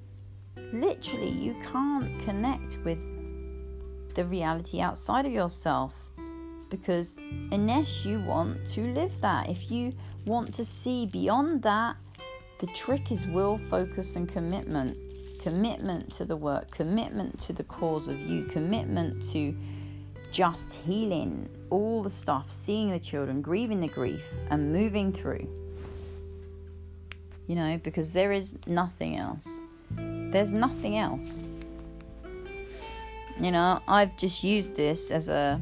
Literally, 0.72 1.30
you 1.30 1.56
can't 1.72 2.22
connect 2.24 2.78
with 2.84 2.98
the 4.14 4.24
reality 4.24 4.80
outside 4.80 5.26
of 5.26 5.32
yourself 5.32 5.94
because 6.70 7.16
unless 7.50 8.04
you 8.04 8.20
want 8.20 8.66
to 8.68 8.82
live 8.92 9.18
that, 9.20 9.48
if 9.48 9.70
you 9.70 9.92
want 10.26 10.52
to 10.54 10.64
see 10.64 11.06
beyond 11.06 11.62
that, 11.62 11.96
the 12.58 12.66
trick 12.68 13.10
is 13.10 13.26
will, 13.26 13.58
focus, 13.70 14.16
and 14.16 14.28
commitment. 14.28 14.96
Commitment 15.40 16.12
to 16.12 16.24
the 16.24 16.36
work, 16.36 16.70
commitment 16.70 17.38
to 17.40 17.52
the 17.52 17.62
cause 17.64 18.08
of 18.08 18.18
you, 18.18 18.44
commitment 18.44 19.22
to 19.30 19.56
just 20.32 20.72
healing 20.72 21.48
all 21.70 22.02
the 22.02 22.10
stuff, 22.10 22.52
seeing 22.52 22.90
the 22.90 22.98
children, 22.98 23.42
grieving 23.42 23.80
the 23.80 23.88
grief, 23.88 24.22
and 24.50 24.72
moving 24.72 25.12
through. 25.12 25.48
You 27.46 27.56
know, 27.56 27.80
because 27.82 28.12
there 28.12 28.32
is 28.32 28.56
nothing 28.66 29.16
else. 29.16 29.60
There's 29.96 30.52
nothing 30.52 30.98
else. 30.98 31.40
You 33.40 33.52
know, 33.52 33.80
I've 33.86 34.16
just 34.16 34.42
used 34.42 34.74
this 34.74 35.10
as 35.10 35.28
a. 35.28 35.60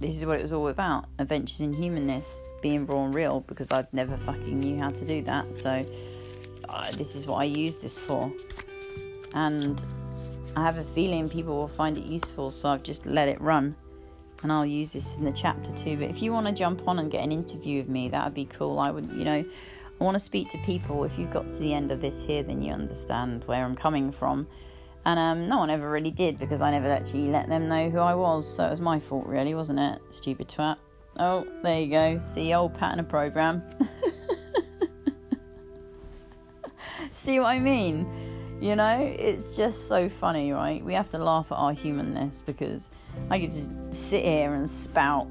This 0.00 0.16
is 0.16 0.24
what 0.24 0.38
it 0.38 0.42
was 0.42 0.52
all 0.52 0.68
about 0.68 1.04
adventures 1.18 1.60
in 1.60 1.74
humanness 1.74 2.40
being 2.62 2.86
raw 2.86 3.04
and 3.04 3.14
real 3.14 3.40
because 3.40 3.70
I've 3.70 3.92
never 3.92 4.16
fucking 4.16 4.58
knew 4.58 4.78
how 4.78 4.88
to 4.90 5.04
do 5.04 5.22
that. 5.22 5.54
So 5.54 5.84
uh, 6.68 6.90
this 6.92 7.14
is 7.14 7.26
what 7.26 7.36
I 7.36 7.44
use 7.44 7.76
this 7.76 7.98
for, 7.98 8.32
and 9.34 9.82
I 10.56 10.64
have 10.64 10.78
a 10.78 10.82
feeling 10.82 11.28
people 11.28 11.56
will 11.56 11.68
find 11.68 11.98
it 11.98 12.04
useful. 12.04 12.50
So 12.50 12.70
I've 12.70 12.82
just 12.82 13.06
let 13.06 13.28
it 13.28 13.40
run, 13.40 13.76
and 14.42 14.52
I'll 14.52 14.66
use 14.66 14.92
this 14.92 15.16
in 15.16 15.24
the 15.24 15.32
chapter 15.32 15.72
too. 15.72 15.96
But 15.96 16.10
if 16.10 16.22
you 16.22 16.32
want 16.32 16.46
to 16.46 16.52
jump 16.52 16.86
on 16.88 16.98
and 16.98 17.10
get 17.10 17.22
an 17.22 17.32
interview 17.32 17.78
with 17.78 17.88
me, 17.88 18.08
that 18.08 18.24
would 18.24 18.34
be 18.34 18.46
cool. 18.46 18.78
I 18.78 18.90
would, 18.90 19.06
you 19.12 19.24
know, 19.24 19.44
I 20.00 20.04
want 20.04 20.14
to 20.14 20.20
speak 20.20 20.48
to 20.50 20.58
people. 20.58 21.04
If 21.04 21.18
you've 21.18 21.30
got 21.30 21.50
to 21.50 21.58
the 21.58 21.74
end 21.74 21.92
of 21.92 22.00
this 22.00 22.24
here, 22.24 22.42
then 22.42 22.62
you 22.62 22.72
understand 22.72 23.44
where 23.44 23.64
I'm 23.64 23.76
coming 23.76 24.10
from. 24.10 24.46
And 25.04 25.18
um, 25.18 25.48
no 25.48 25.58
one 25.58 25.70
ever 25.70 25.90
really 25.90 26.10
did 26.10 26.38
because 26.38 26.62
I 26.62 26.70
never 26.70 26.90
actually 26.90 27.28
let 27.28 27.48
them 27.48 27.68
know 27.68 27.90
who 27.90 27.98
I 27.98 28.14
was. 28.14 28.46
So 28.46 28.64
it 28.64 28.70
was 28.70 28.80
my 28.80 28.98
fault, 29.00 29.26
really, 29.26 29.54
wasn't 29.54 29.78
it? 29.78 30.00
Stupid 30.10 30.48
twat. 30.48 30.76
Oh, 31.18 31.46
there 31.62 31.80
you 31.80 31.90
go. 31.90 32.18
See, 32.18 32.54
old 32.54 32.74
pattern 32.74 33.00
of 33.00 33.08
program. 33.08 33.62
See 37.12 37.40
what 37.40 37.48
I 37.48 37.58
mean? 37.58 38.29
You 38.60 38.76
know, 38.76 38.98
it's 39.18 39.56
just 39.56 39.88
so 39.88 40.10
funny, 40.10 40.52
right? 40.52 40.84
We 40.84 40.92
have 40.92 41.08
to 41.10 41.18
laugh 41.18 41.50
at 41.50 41.54
our 41.54 41.72
humanness 41.72 42.42
because 42.44 42.90
I 43.30 43.40
could 43.40 43.50
just 43.50 43.70
sit 43.90 44.22
here 44.22 44.52
and 44.52 44.68
spout, 44.68 45.28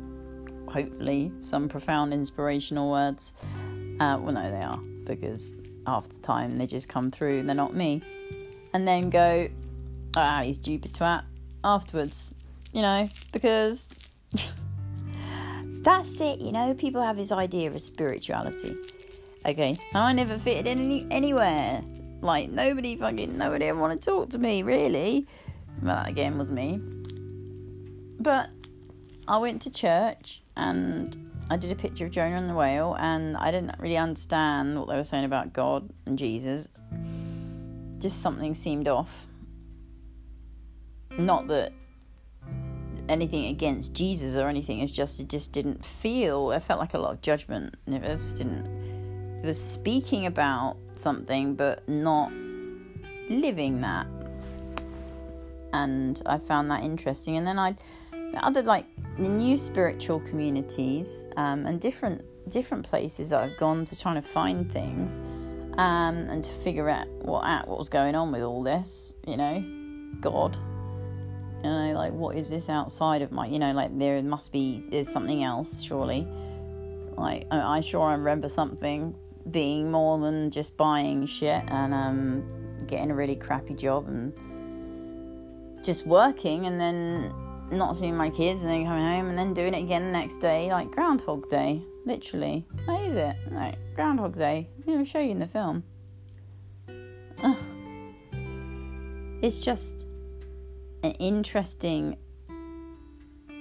hopefully, 0.67 1.31
some 1.41 1.69
profound 1.69 2.11
inspirational 2.11 2.89
words. 2.89 3.33
Uh, 3.99 4.17
well, 4.19 4.33
no, 4.33 4.49
they 4.49 4.65
are 4.65 4.79
because 5.05 5.51
half 5.85 6.09
the 6.09 6.17
time 6.21 6.57
they 6.57 6.65
just 6.65 6.89
come 6.89 7.11
through, 7.11 7.43
they're 7.43 7.53
not 7.53 7.75
me. 7.75 8.01
And 8.73 8.87
then 8.87 9.11
go, 9.11 9.47
ah, 10.17 10.41
he's 10.43 10.55
stupid 10.55 10.93
twat 10.93 11.23
afterwards, 11.63 12.33
you 12.73 12.81
know, 12.81 13.07
because. 13.31 13.89
That's 15.81 16.19
it, 16.19 16.39
you 16.39 16.51
know. 16.51 16.73
People 16.73 17.01
have 17.01 17.15
this 17.15 17.31
idea 17.31 17.71
of 17.71 17.79
spirituality. 17.81 18.75
Okay, 19.45 19.77
I 19.95 20.11
never 20.11 20.37
fitted 20.37 20.67
in 20.67 20.79
any, 20.79 21.07
anywhere. 21.09 21.81
Like 22.21 22.49
nobody 22.49 22.95
fucking 22.95 23.37
nobody 23.37 23.65
ever 23.65 23.79
want 23.79 24.01
to 24.01 24.05
talk 24.05 24.29
to 24.31 24.37
me 24.37 24.63
really. 24.63 25.27
Well, 25.81 25.95
that 25.95 26.09
again 26.09 26.35
was 26.35 26.51
me. 26.51 26.81
But 28.19 28.49
I 29.27 29.37
went 29.37 29.61
to 29.63 29.71
church 29.71 30.41
and 30.57 31.29
I 31.49 31.57
did 31.57 31.71
a 31.71 31.75
picture 31.75 32.05
of 32.05 32.11
Jonah 32.11 32.35
and 32.35 32.49
the 32.49 32.53
whale, 32.53 32.95
and 32.99 33.35
I 33.35 33.49
didn't 33.49 33.79
really 33.79 33.97
understand 33.97 34.77
what 34.77 34.87
they 34.87 34.95
were 34.95 35.03
saying 35.03 35.25
about 35.25 35.51
God 35.51 35.89
and 36.05 36.17
Jesus. 36.17 36.69
Just 37.97 38.21
something 38.21 38.53
seemed 38.53 38.87
off. 38.87 39.25
Not 41.17 41.47
that 41.47 41.73
anything 43.09 43.45
against 43.47 43.93
Jesus 43.93 44.35
or 44.35 44.47
anything. 44.47 44.79
It's 44.79 44.91
just 44.91 45.19
it 45.19 45.27
just 45.27 45.51
didn't 45.51 45.83
feel. 45.83 46.51
It 46.51 46.61
felt 46.61 46.79
like 46.79 46.93
a 46.93 46.99
lot 46.99 47.13
of 47.13 47.21
judgment. 47.21 47.75
And 47.85 47.95
it 47.95 48.03
just 48.03 48.37
didn't. 48.37 48.67
Was 49.43 49.59
speaking 49.59 50.25
about 50.25 50.77
something, 50.93 51.55
but 51.55 51.87
not 51.87 52.31
living 53.29 53.81
that. 53.81 54.07
And 55.71 56.21
I 56.25 56.39
found 56.39 56.69
that 56.71 56.83
interesting. 56.83 57.37
And 57.37 57.47
then 57.47 57.57
I, 57.57 57.75
other 58.37 58.61
like 58.63 58.85
the 59.17 59.29
new 59.29 59.55
spiritual 59.55 60.19
communities 60.21 61.27
um, 61.37 61.65
and 61.65 61.79
different 61.79 62.23
different 62.49 62.83
places 62.83 63.31
I've 63.31 63.55
gone 63.57 63.85
to 63.85 63.99
trying 63.99 64.15
to 64.15 64.27
find 64.27 64.71
things 64.71 65.19
um, 65.77 66.15
and 66.29 66.43
to 66.43 66.49
figure 66.63 66.89
out 66.89 67.07
what 67.21 67.45
out 67.45 67.67
what 67.67 67.77
was 67.77 67.89
going 67.89 68.15
on 68.15 68.31
with 68.31 68.41
all 68.41 68.63
this. 68.63 69.13
You 69.25 69.37
know, 69.37 69.63
God 70.19 70.57
you 71.63 71.69
know 71.69 71.91
like 71.93 72.13
what 72.13 72.37
is 72.37 72.49
this 72.49 72.69
outside 72.69 73.21
of 73.21 73.31
my 73.31 73.45
you 73.45 73.59
know 73.59 73.71
like 73.71 73.97
there 73.97 74.21
must 74.21 74.51
be 74.51 74.83
there's 74.89 75.09
something 75.09 75.43
else 75.43 75.81
surely 75.81 76.25
like 77.17 77.45
I'm 77.51 77.81
sure 77.81 78.01
i 78.01 78.13
remember 78.13 78.47
something 78.47 79.13
being 79.51 79.91
more 79.91 80.19
than 80.19 80.51
just 80.51 80.77
buying 80.77 81.25
shit 81.25 81.63
and 81.67 81.93
um 81.93 82.43
getting 82.87 83.11
a 83.11 83.15
really 83.15 83.35
crappy 83.35 83.73
job 83.73 84.07
and 84.07 84.33
just 85.83 86.05
working 86.05 86.65
and 86.65 86.79
then 86.79 87.33
not 87.71 87.95
seeing 87.95 88.17
my 88.17 88.29
kids 88.29 88.63
and 88.63 88.71
then 88.71 88.85
coming 88.85 89.05
home 89.05 89.29
and 89.29 89.37
then 89.37 89.53
doing 89.53 89.73
it 89.73 89.83
again 89.83 90.05
the 90.05 90.11
next 90.11 90.37
day 90.37 90.71
like 90.71 90.89
groundhog 90.91 91.49
day 91.49 91.81
literally. 92.05 92.65
How 92.85 92.99
is 93.03 93.15
it? 93.15 93.35
Like 93.51 93.75
groundhog 93.95 94.37
day. 94.37 94.67
You 94.85 94.97
know 94.97 95.03
show 95.03 95.19
you 95.19 95.31
in 95.31 95.39
the 95.39 95.47
film. 95.47 95.83
It's 99.41 99.57
just 99.57 100.05
an 101.03 101.11
interesting 101.11 102.17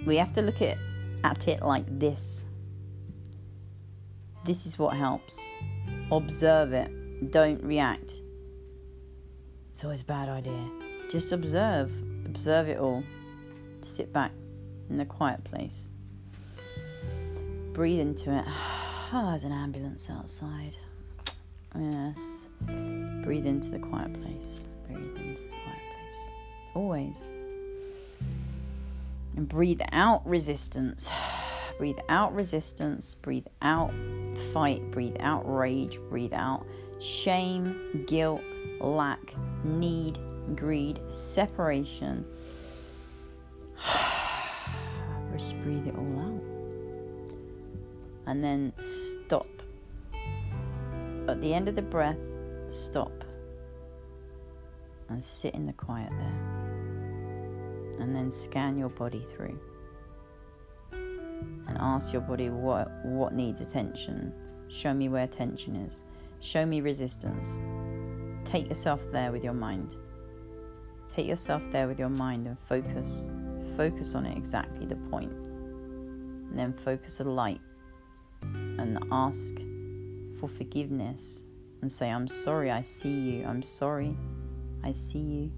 we 0.06 0.16
have 0.16 0.32
to 0.32 0.42
look 0.42 0.60
at 0.62 0.78
at 1.24 1.46
it 1.48 1.62
like 1.62 1.84
this. 1.98 2.42
This 4.44 4.66
is 4.66 4.78
what 4.78 4.96
helps 4.96 5.38
observe 6.10 6.72
it 6.72 7.30
don't 7.30 7.62
react. 7.62 8.22
It's 9.70 9.84
always 9.84 10.02
a 10.02 10.06
bad 10.06 10.28
idea. 10.28 10.64
Just 11.10 11.32
observe 11.32 11.90
observe 12.24 12.68
it 12.68 12.78
all. 12.78 13.02
Sit 13.82 14.12
back 14.12 14.32
in 14.90 14.96
the 14.96 15.04
quiet 15.04 15.42
place. 15.44 15.88
Breathe 17.72 18.00
into 18.00 18.36
it. 18.36 18.44
Oh, 18.46 19.26
there's 19.30 19.44
an 19.44 19.52
ambulance 19.52 20.10
outside. 20.10 20.76
Yes. 21.78 22.48
Breathe 22.66 23.46
into 23.46 23.70
the 23.70 23.78
quiet 23.78 24.12
place. 24.20 24.66
Breathe 24.86 25.16
into 25.16 25.42
the 25.42 25.48
quiet 25.48 25.82
place. 25.94 26.30
always. 26.74 27.32
And 29.36 29.48
breathe 29.48 29.80
out 29.92 30.26
resistance. 30.26 31.10
breathe 31.78 31.98
out 32.08 32.34
resistance. 32.34 33.14
Breathe 33.22 33.46
out 33.62 33.92
fight. 34.52 34.90
Breathe 34.90 35.16
out 35.20 35.42
rage. 35.50 35.98
Breathe 36.10 36.34
out 36.34 36.66
shame, 37.00 38.04
guilt, 38.06 38.42
lack, 38.80 39.34
need, 39.64 40.18
greed, 40.56 41.00
separation. 41.08 42.26
Just 45.32 45.60
breathe 45.62 45.86
it 45.86 45.94
all 45.96 46.18
out. 46.18 46.42
And 48.26 48.42
then 48.42 48.72
stop. 48.80 49.46
At 51.28 51.40
the 51.40 51.54
end 51.54 51.68
of 51.68 51.76
the 51.76 51.82
breath, 51.82 52.18
stop. 52.68 53.12
and 55.08 55.22
sit 55.22 55.54
in 55.54 55.64
the 55.66 55.72
quiet 55.72 56.10
there. 56.10 56.34
And 58.00 58.14
then 58.14 58.30
scan 58.30 58.76
your 58.78 58.90
body 58.90 59.24
through 59.34 59.58
and 61.66 61.76
ask 61.78 62.12
your 62.12 62.22
body 62.22 62.50
what 62.50 62.90
what 63.04 63.32
needs 63.34 63.60
attention. 63.60 64.32
Show 64.68 64.94
me 64.94 65.08
where 65.08 65.26
tension 65.26 65.76
is. 65.76 66.02
Show 66.40 66.66
me 66.66 66.80
resistance. 66.80 67.60
Take 68.44 68.68
yourself 68.68 69.04
there 69.12 69.32
with 69.32 69.44
your 69.44 69.54
mind. 69.54 69.96
Take 71.08 71.26
yourself 71.26 71.62
there 71.72 71.88
with 71.88 71.98
your 71.98 72.08
mind 72.08 72.46
and 72.46 72.58
focus. 72.58 73.26
Focus 73.76 74.14
on 74.14 74.26
it 74.26 74.36
exactly 74.36 74.86
the 74.86 74.96
point. 75.10 75.32
And 75.46 76.58
then 76.58 76.72
focus 76.72 77.20
a 77.20 77.24
light 77.24 77.60
and 78.42 78.98
ask 79.10 79.54
for 80.38 80.48
forgiveness 80.48 81.46
and 81.82 81.90
say, 81.90 82.10
I'm 82.10 82.28
sorry, 82.28 82.70
I 82.70 82.80
see 82.80 83.12
you. 83.12 83.44
I'm 83.44 83.62
sorry, 83.62 84.16
I 84.84 84.92
see 84.92 85.18
you. 85.18 85.52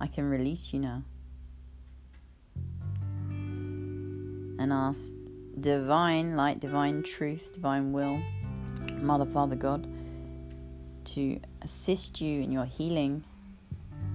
I 0.00 0.06
can 0.06 0.24
release 0.24 0.72
you 0.72 0.80
now. 0.80 1.04
And 4.62 4.72
ask 4.72 5.12
divine 5.58 6.36
light, 6.36 6.60
divine 6.60 7.02
truth, 7.02 7.52
divine 7.52 7.90
will, 7.90 8.22
Mother, 9.00 9.26
Father, 9.26 9.56
God, 9.56 9.88
to 11.06 11.40
assist 11.62 12.20
you 12.20 12.40
in 12.40 12.52
your 12.52 12.64
healing 12.64 13.24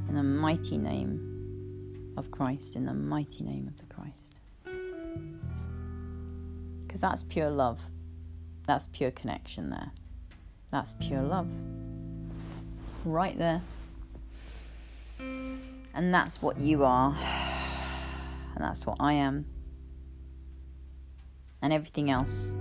in 0.07 0.15
the 0.15 0.23
mighty 0.23 0.77
name 0.77 2.13
of 2.15 2.31
Christ, 2.31 2.77
in 2.77 2.85
the 2.85 2.93
mighty 2.93 3.43
name 3.43 3.67
of 3.67 3.75
the 3.75 3.93
Christ. 3.93 4.39
Because 6.87 7.01
that's 7.01 7.23
pure 7.23 7.49
love. 7.49 7.81
That's 8.67 8.87
pure 8.87 9.11
connection 9.11 9.69
there. 9.69 9.91
That's 10.71 10.95
pure 11.01 11.23
love. 11.23 11.49
Right 13.03 13.37
there. 13.37 13.61
And 15.19 16.13
that's 16.13 16.41
what 16.41 16.57
you 16.57 16.85
are. 16.85 17.17
And 18.55 18.63
that's 18.63 18.87
what 18.87 18.97
I 18.99 19.13
am. 19.13 19.45
And 21.61 21.73
everything 21.73 22.11
else 22.11 22.55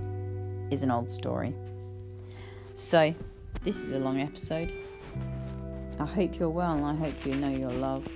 is 0.71 0.83
an 0.83 0.91
old 0.91 1.11
story. 1.11 1.55
So, 2.75 3.15
this 3.63 3.77
is 3.77 3.93
a 3.93 3.99
long 3.99 4.21
episode. 4.21 4.73
I 5.99 6.05
hope 6.05 6.39
you're 6.39 6.51
well 6.51 6.75
and 6.75 6.85
I 6.85 6.95
hope 6.95 7.25
you 7.25 7.35
know 7.35 7.49
your 7.49 7.73
love. 7.73 8.07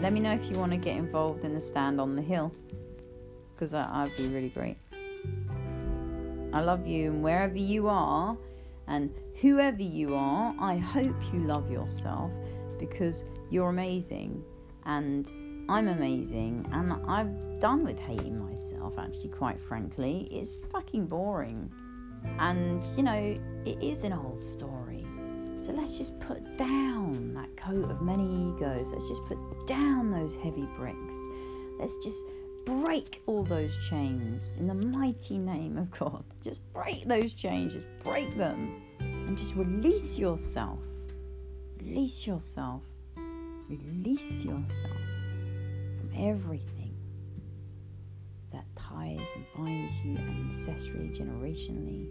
Let 0.00 0.12
me 0.12 0.20
know 0.20 0.32
if 0.32 0.50
you 0.50 0.58
want 0.58 0.72
to 0.72 0.78
get 0.78 0.96
involved 0.96 1.44
in 1.44 1.54
the 1.54 1.60
stand 1.60 2.00
on 2.00 2.16
the 2.16 2.22
hill 2.22 2.52
because 3.54 3.70
that'd 3.70 4.16
be 4.16 4.28
really 4.28 4.50
great. 4.50 4.76
I 6.52 6.60
love 6.60 6.86
you, 6.86 7.10
and 7.10 7.22
wherever 7.22 7.56
you 7.56 7.88
are, 7.88 8.36
and 8.88 9.10
whoever 9.40 9.82
you 9.82 10.14
are, 10.14 10.54
I 10.58 10.76
hope 10.76 11.16
you 11.32 11.40
love 11.40 11.70
yourself 11.70 12.32
because 12.78 13.24
you're 13.50 13.70
amazing 13.70 14.44
and 14.84 15.32
I'm 15.68 15.88
amazing 15.88 16.68
and 16.72 16.92
I'm 17.08 17.58
done 17.58 17.84
with 17.84 17.98
hating 17.98 18.38
myself 18.38 18.98
actually 18.98 19.30
quite 19.30 19.60
frankly 19.60 20.28
it's 20.30 20.58
fucking 20.70 21.06
boring 21.06 21.70
and 22.38 22.86
you 22.96 23.02
know 23.02 23.38
it 23.64 23.82
is 23.82 24.04
an 24.04 24.12
old 24.12 24.40
story 24.40 25.04
so 25.56 25.72
let's 25.72 25.96
just 25.96 26.18
put 26.20 26.56
down 26.56 27.32
that 27.34 27.56
coat 27.56 27.90
of 27.90 28.02
many 28.02 28.24
egos 28.24 28.92
let's 28.92 29.08
just 29.08 29.24
put 29.24 29.38
down 29.66 30.10
those 30.10 30.36
heavy 30.36 30.68
bricks 30.76 31.14
let's 31.78 31.96
just 32.04 32.22
break 32.66 33.22
all 33.26 33.44
those 33.44 33.74
chains 33.88 34.56
in 34.58 34.66
the 34.66 34.74
mighty 34.74 35.38
name 35.38 35.78
of 35.78 35.88
God. 35.92 36.24
Just 36.42 36.60
break 36.74 37.04
those 37.06 37.32
chains, 37.32 37.72
just 37.72 37.86
break 38.00 38.36
them, 38.36 38.82
and 38.98 39.38
just 39.38 39.54
release 39.54 40.18
yourself. 40.18 40.80
Release 41.78 42.26
yourself. 42.26 42.82
Release 43.68 44.44
yourself 44.44 45.15
everything 46.18 46.94
that 48.52 48.64
ties 48.74 49.28
and 49.34 49.44
binds 49.56 49.92
you 50.04 50.16
ancestrally, 50.16 51.14
generationally, 51.14 52.08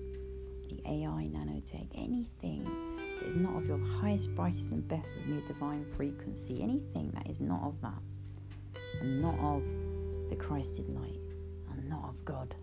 the 0.70 0.82
AI, 0.88 1.30
nanotech, 1.32 1.88
anything 1.96 2.64
that 3.20 3.28
is 3.28 3.36
not 3.36 3.56
of 3.56 3.68
your 3.68 3.80
highest, 4.02 4.34
brightest, 4.36 4.72
and 4.72 4.88
best 4.88 5.16
of 5.16 5.28
your 5.28 5.42
divine 5.42 5.86
frequency, 5.96 6.62
anything 6.62 7.12
that 7.14 7.30
is 7.30 7.40
not 7.40 7.64
of 7.64 7.80
that, 7.82 8.02
and 9.02 9.22
not 9.22 9.38
of 9.40 9.64
the 10.30 10.36
Christed 10.36 10.90
light 10.90 11.20
and 11.72 11.90
not 11.90 12.10
of 12.10 12.24
God, 12.26 12.56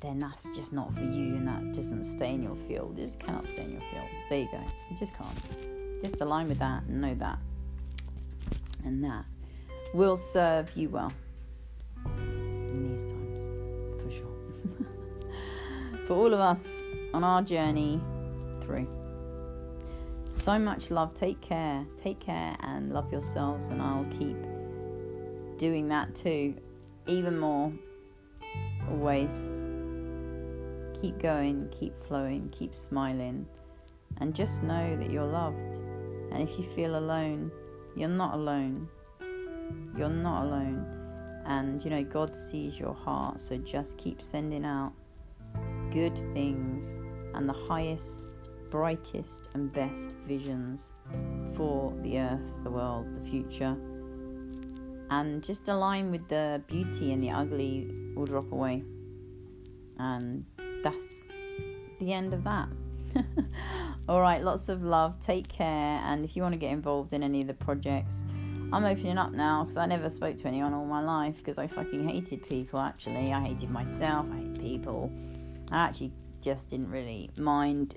then 0.00 0.18
that's 0.18 0.48
just 0.50 0.72
not 0.72 0.94
for 0.94 1.00
you 1.00 1.36
and 1.36 1.48
that 1.48 1.72
doesn't 1.72 2.04
stay 2.04 2.34
in 2.34 2.42
your 2.42 2.56
field. 2.68 2.98
It 2.98 3.02
just 3.02 3.18
cannot 3.18 3.46
stay 3.46 3.62
in 3.62 3.72
your 3.72 3.80
field. 3.92 4.08
There 4.28 4.40
you 4.40 4.48
go. 4.52 4.60
You 4.90 4.96
just 4.96 5.14
can't. 5.14 6.02
Just 6.02 6.20
align 6.20 6.48
with 6.48 6.58
that 6.58 6.82
and 6.84 7.00
know 7.00 7.14
that. 7.14 7.38
And 8.84 9.02
that 9.02 9.24
will 9.94 10.16
serve 10.16 10.70
you 10.76 10.88
well 10.88 11.12
in 12.18 12.90
these 12.90 13.04
times, 13.04 14.02
for 14.02 14.10
sure. 14.10 14.86
for 16.06 16.14
all 16.14 16.32
of 16.32 16.40
us 16.40 16.82
on 17.14 17.24
our 17.24 17.42
journey 17.42 18.00
through. 18.60 18.88
So 20.30 20.58
much 20.58 20.90
love. 20.90 21.14
Take 21.14 21.40
care. 21.40 21.86
Take 21.96 22.20
care 22.20 22.56
and 22.60 22.92
love 22.92 23.10
yourselves, 23.10 23.68
and 23.68 23.80
I'll 23.80 24.06
keep 24.18 24.36
doing 25.58 25.88
that 25.88 26.14
too, 26.14 26.54
even 27.06 27.38
more. 27.38 27.72
Always 28.90 29.50
keep 31.00 31.18
going, 31.18 31.68
keep 31.78 32.00
flowing, 32.04 32.48
keep 32.50 32.74
smiling, 32.74 33.46
and 34.18 34.34
just 34.34 34.62
know 34.62 34.96
that 34.96 35.10
you're 35.10 35.26
loved. 35.26 35.76
And 36.32 36.42
if 36.42 36.58
you 36.58 36.64
feel 36.64 36.96
alone, 36.96 37.50
you're 37.96 38.08
not 38.08 38.34
alone. 38.34 38.88
You're 39.96 40.08
not 40.08 40.44
alone. 40.44 40.86
And 41.46 41.82
you 41.84 41.90
know, 41.90 42.02
God 42.02 42.34
sees 42.34 42.78
your 42.78 42.94
heart, 42.94 43.40
so 43.40 43.56
just 43.56 43.98
keep 43.98 44.20
sending 44.20 44.64
out 44.64 44.92
good 45.92 46.16
things 46.34 46.96
and 47.34 47.48
the 47.48 47.52
highest, 47.68 48.20
brightest, 48.70 49.48
and 49.54 49.72
best 49.72 50.10
visions 50.26 50.92
for 51.54 51.94
the 52.02 52.18
earth, 52.18 52.52
the 52.64 52.70
world, 52.70 53.14
the 53.14 53.30
future 53.30 53.76
and 55.10 55.42
just 55.42 55.68
align 55.68 56.10
with 56.10 56.26
the 56.28 56.62
beauty 56.66 57.12
and 57.12 57.22
the 57.22 57.30
ugly 57.30 57.88
will 58.14 58.26
drop 58.26 58.50
away. 58.52 58.82
And 59.98 60.44
that's 60.82 61.06
the 62.00 62.12
end 62.12 62.34
of 62.34 62.44
that. 62.44 62.68
All 64.08 64.20
right, 64.20 64.42
lots 64.42 64.68
of 64.68 64.82
love. 64.82 65.18
Take 65.20 65.48
care. 65.48 66.00
And 66.04 66.24
if 66.24 66.36
you 66.36 66.42
want 66.42 66.52
to 66.52 66.58
get 66.58 66.70
involved 66.70 67.12
in 67.12 67.22
any 67.22 67.40
of 67.40 67.46
the 67.46 67.54
projects, 67.54 68.24
I'm 68.72 68.84
opening 68.84 69.16
up 69.18 69.32
now 69.32 69.62
because 69.62 69.76
I 69.76 69.86
never 69.86 70.10
spoke 70.10 70.36
to 70.38 70.48
anyone 70.48 70.74
all 70.74 70.84
my 70.84 71.02
life 71.02 71.38
because 71.38 71.56
I 71.56 71.66
fucking 71.66 72.08
hated 72.08 72.46
people 72.48 72.80
actually. 72.80 73.32
I 73.32 73.40
hated 73.40 73.70
myself, 73.70 74.26
I 74.32 74.36
hate 74.38 74.60
people. 74.60 75.10
I 75.70 75.84
actually 75.84 76.12
just 76.40 76.68
didn't 76.68 76.90
really 76.90 77.30
mind 77.36 77.96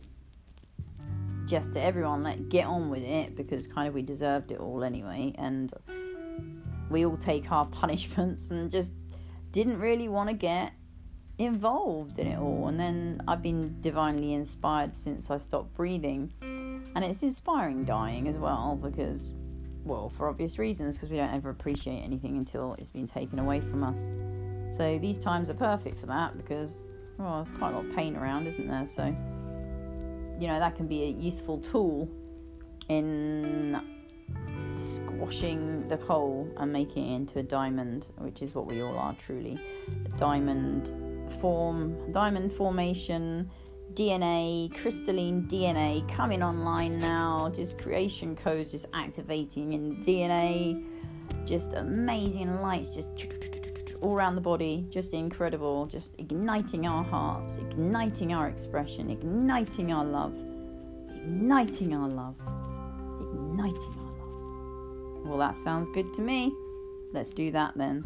just 1.46 1.74
to 1.74 1.82
everyone 1.82 2.24
let 2.24 2.50
get 2.50 2.66
on 2.68 2.90
with 2.90 3.04
it 3.04 3.36
because 3.36 3.66
kind 3.66 3.88
of 3.88 3.94
we 3.94 4.04
deserved 4.04 4.52
it 4.52 4.60
all 4.60 4.84
anyway 4.84 5.34
and 5.38 5.74
we 6.90 7.06
all 7.06 7.18
take 7.18 7.52
our 7.52 7.66
punishments 7.72 8.52
and 8.52 8.70
just 8.70 8.94
didn't 9.52 9.80
really 9.80 10.08
want 10.08 10.30
to 10.30 10.36
get 10.36 10.74
involved 11.40 12.20
in 12.20 12.28
it 12.28 12.38
all. 12.38 12.68
And 12.68 12.80
then 12.80 13.22
I've 13.28 13.42
been 13.42 13.80
divinely 13.82 14.34
inspired 14.34 14.96
since 14.96 15.32
I 15.32 15.38
stopped 15.38 15.74
breathing. 15.74 16.32
And 16.42 17.04
it's 17.04 17.24
inspiring 17.24 17.86
dying 17.86 18.28
as 18.28 18.38
well 18.38 18.78
because, 18.82 19.34
well, 19.84 20.10
for 20.10 20.28
obvious 20.28 20.58
reasons, 20.60 20.98
because 20.98 21.10
we 21.10 21.18
don't 21.18 21.34
ever 21.34 21.50
appreciate 21.50 22.00
anything 22.00 22.38
until 22.38 22.76
it's 22.78 22.92
been 22.92 23.08
taken 23.08 23.40
away 23.40 23.62
from 23.62 23.84
us. 23.84 24.14
So 24.76 25.00
these 25.00 25.18
times 25.18 25.50
are 25.50 25.56
perfect 25.56 26.00
for 26.00 26.06
that 26.08 26.38
because, 26.38 26.92
well, 27.18 27.36
there's 27.36 27.52
quite 27.52 27.74
a 27.74 27.78
lot 27.78 27.86
of 27.86 27.96
pain 27.96 28.16
around, 28.16 28.48
isn't 28.48 28.68
there? 28.68 28.86
So, 28.86 29.06
you 30.40 30.48
know, 30.48 30.60
that 30.60 30.76
can 30.76 30.88
be 30.88 31.04
a 31.04 31.08
useful 31.08 31.58
tool 31.58 32.10
in 32.88 33.82
squashing 34.76 35.88
the 35.88 35.98
coal 35.98 36.48
and 36.58 36.72
making 36.72 37.12
it 37.12 37.16
into 37.16 37.40
a 37.40 37.44
diamond, 37.44 38.08
which 38.18 38.42
is 38.42 38.56
what 38.56 38.66
we 38.66 38.82
all 38.82 38.98
are 38.98 39.14
truly. 39.16 39.60
A 40.06 40.18
diamond 40.18 40.94
form, 41.42 42.12
diamond 42.12 42.54
formation, 42.54 43.50
DNA, 43.94 44.74
crystalline 44.82 45.44
DNA 45.44 46.08
coming 46.14 46.42
online 46.44 47.00
now. 47.00 47.52
Just 47.54 47.78
creation 47.78 48.36
codes 48.36 48.72
just 48.72 48.86
activating 48.94 49.74
in 49.74 50.04
DNA. 50.04 50.84
Just 51.46 51.74
amazing 51.74 52.62
lights 52.62 52.96
just 52.96 53.10
all 54.02 54.14
around 54.14 54.36
the 54.36 54.42
body. 54.42 54.86
Just 54.90 55.14
incredible. 55.14 55.86
Just 55.86 56.14
igniting 56.18 56.88
our 56.88 57.04
hearts, 57.04 57.58
igniting 57.58 58.34
our 58.34 58.48
expression, 58.48 59.10
igniting 59.10 59.92
our 59.92 60.06
love, 60.06 60.36
igniting 61.16 61.94
our 61.94 62.08
love, 62.08 62.36
igniting 63.22 63.96
our 64.00 64.14
love. 64.20 65.26
well, 65.26 65.38
that 65.38 65.58
sounds 65.58 65.90
good 65.90 66.14
to 66.14 66.22
me. 66.22 66.54
Let's 67.12 67.32
do 67.32 67.52
that 67.52 67.74
then. 67.76 68.04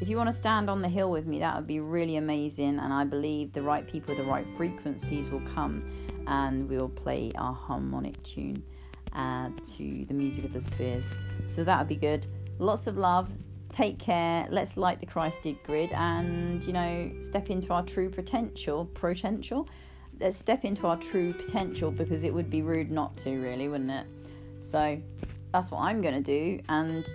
If 0.00 0.08
you 0.08 0.16
want 0.16 0.28
to 0.28 0.32
stand 0.32 0.70
on 0.70 0.80
the 0.80 0.88
hill 0.88 1.10
with 1.10 1.26
me, 1.26 1.38
that 1.40 1.56
would 1.56 1.66
be 1.66 1.80
really 1.80 2.16
amazing. 2.16 2.78
And 2.78 2.92
I 2.92 3.04
believe 3.04 3.52
the 3.52 3.62
right 3.62 3.86
people, 3.86 4.14
the 4.14 4.24
right 4.24 4.46
frequencies 4.56 5.28
will 5.28 5.40
come 5.40 5.90
and 6.26 6.68
we'll 6.68 6.88
play 6.88 7.32
our 7.36 7.52
harmonic 7.52 8.22
tune 8.22 8.62
uh, 9.12 9.50
to 9.76 10.04
the 10.06 10.14
music 10.14 10.44
of 10.44 10.52
the 10.52 10.60
spheres. 10.60 11.14
So 11.46 11.64
that 11.64 11.78
would 11.78 11.88
be 11.88 11.96
good. 11.96 12.26
Lots 12.58 12.86
of 12.86 12.96
love. 12.96 13.28
Take 13.72 13.98
care. 13.98 14.46
Let's 14.50 14.76
light 14.76 15.00
the 15.00 15.06
Christed 15.06 15.62
grid 15.64 15.92
and, 15.92 16.62
you 16.64 16.72
know, 16.72 17.10
step 17.20 17.50
into 17.50 17.72
our 17.72 17.82
true 17.82 18.08
potential. 18.08 18.86
Potential. 18.94 19.68
Let's 20.20 20.36
step 20.36 20.64
into 20.64 20.86
our 20.86 20.96
true 20.96 21.32
potential 21.32 21.90
because 21.90 22.24
it 22.24 22.32
would 22.32 22.50
be 22.50 22.62
rude 22.62 22.90
not 22.90 23.16
to, 23.18 23.38
really, 23.38 23.68
wouldn't 23.68 23.90
it? 23.90 24.06
So 24.60 25.00
that's 25.52 25.70
what 25.70 25.80
I'm 25.80 26.00
going 26.00 26.14
to 26.14 26.20
do. 26.20 26.60
And 26.68 27.06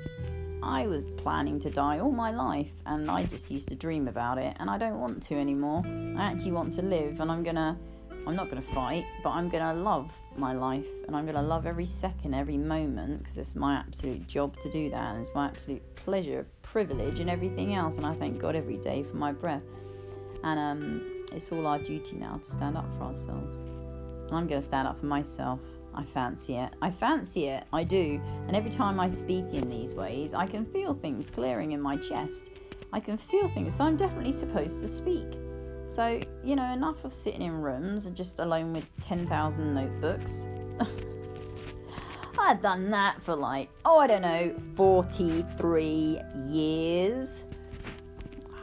I 0.63 0.87
was 0.87 1.05
planning 1.17 1.59
to 1.59 1.69
die 1.69 1.99
all 1.99 2.11
my 2.11 2.31
life 2.31 2.71
and 2.85 3.11
I 3.11 3.23
just 3.23 3.51
used 3.51 3.67
to 3.69 3.75
dream 3.75 4.07
about 4.07 4.37
it 4.37 4.55
and 4.59 4.69
I 4.69 4.77
don't 4.77 4.99
want 4.99 5.21
to 5.23 5.35
anymore. 5.35 5.83
I 5.85 6.31
actually 6.31 6.53
want 6.53 6.73
to 6.73 6.81
live 6.81 7.19
and 7.19 7.31
I'm 7.31 7.43
to 7.55 7.77
I'm 8.25 8.37
not 8.37 8.49
to 8.61 8.69
fight, 8.69 9.05
but 9.21 9.31
I'm 9.31 9.49
to 9.51 9.73
love 9.73 10.09
my 10.37 10.53
life 10.53 10.87
and 11.07 11.15
I'm 11.15 11.25
to 11.27 11.41
love 11.41 11.65
every 11.65 11.85
second, 11.85 12.33
every 12.33 12.57
moment 12.57 13.19
because 13.19 13.37
it's 13.37 13.55
my 13.55 13.75
absolute 13.75 14.25
job 14.27 14.57
to 14.61 14.69
do 14.69 14.89
that 14.91 15.13
and 15.13 15.19
it's 15.19 15.35
my 15.35 15.47
absolute 15.47 15.81
pleasure, 15.95 16.47
privilege, 16.61 17.19
and 17.19 17.29
everything 17.29 17.75
else. 17.75 17.97
And 17.97 18.05
I 18.05 18.13
thank 18.13 18.39
God 18.39 18.55
every 18.55 18.77
day 18.77 19.03
for 19.03 19.17
my 19.17 19.33
breath. 19.33 19.63
And 20.43 20.57
um, 20.57 21.25
it's 21.33 21.51
all 21.51 21.67
our 21.67 21.79
duty 21.79 22.15
now 22.15 22.37
to 22.37 22.49
stand 22.49 22.77
up 22.77 22.85
for 22.97 23.05
ourselves. 23.05 23.59
And 23.59 24.31
I'm 24.31 24.47
to 24.47 24.61
stand 24.61 24.87
up 24.87 24.99
for 24.99 25.05
myself. 25.05 25.59
I 25.95 26.03
fancy 26.03 26.55
it. 26.57 26.73
I 26.81 26.91
fancy 26.91 27.47
it. 27.47 27.65
I 27.71 27.83
do. 27.83 28.21
And 28.47 28.55
every 28.55 28.71
time 28.71 28.99
I 28.99 29.09
speak 29.09 29.45
in 29.51 29.69
these 29.69 29.93
ways, 29.93 30.33
I 30.33 30.45
can 30.47 30.65
feel 30.65 30.93
things 30.93 31.29
clearing 31.29 31.71
in 31.71 31.81
my 31.81 31.97
chest. 31.97 32.49
I 32.91 32.99
can 32.99 33.17
feel 33.17 33.49
things. 33.49 33.75
So 33.75 33.83
I'm 33.83 33.97
definitely 33.97 34.31
supposed 34.31 34.81
to 34.81 34.87
speak. 34.87 35.27
So, 35.87 36.19
you 36.43 36.55
know, 36.55 36.71
enough 36.71 37.05
of 37.05 37.13
sitting 37.13 37.41
in 37.41 37.61
rooms 37.61 38.07
and 38.07 38.15
just 38.15 38.39
alone 38.39 38.73
with 38.73 38.85
10,000 39.01 39.73
notebooks. 39.73 40.47
I've 42.39 42.61
done 42.61 42.89
that 42.89 43.21
for 43.21 43.35
like, 43.35 43.69
oh, 43.85 43.99
I 43.99 44.07
don't 44.07 44.23
know, 44.23 44.55
43 44.75 46.19
years. 46.47 47.45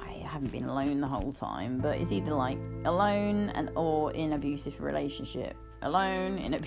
I 0.04 0.10
haven't 0.26 0.50
been 0.50 0.64
alone 0.64 1.00
the 1.00 1.06
whole 1.06 1.32
time, 1.32 1.78
but 1.78 1.98
it's 1.98 2.10
either 2.10 2.34
like 2.34 2.58
alone 2.84 3.50
and 3.50 3.70
or 3.76 4.12
in 4.12 4.32
abusive 4.32 4.80
relationship. 4.80 5.56
Alone 5.82 6.38
in 6.38 6.54
a 6.54 6.60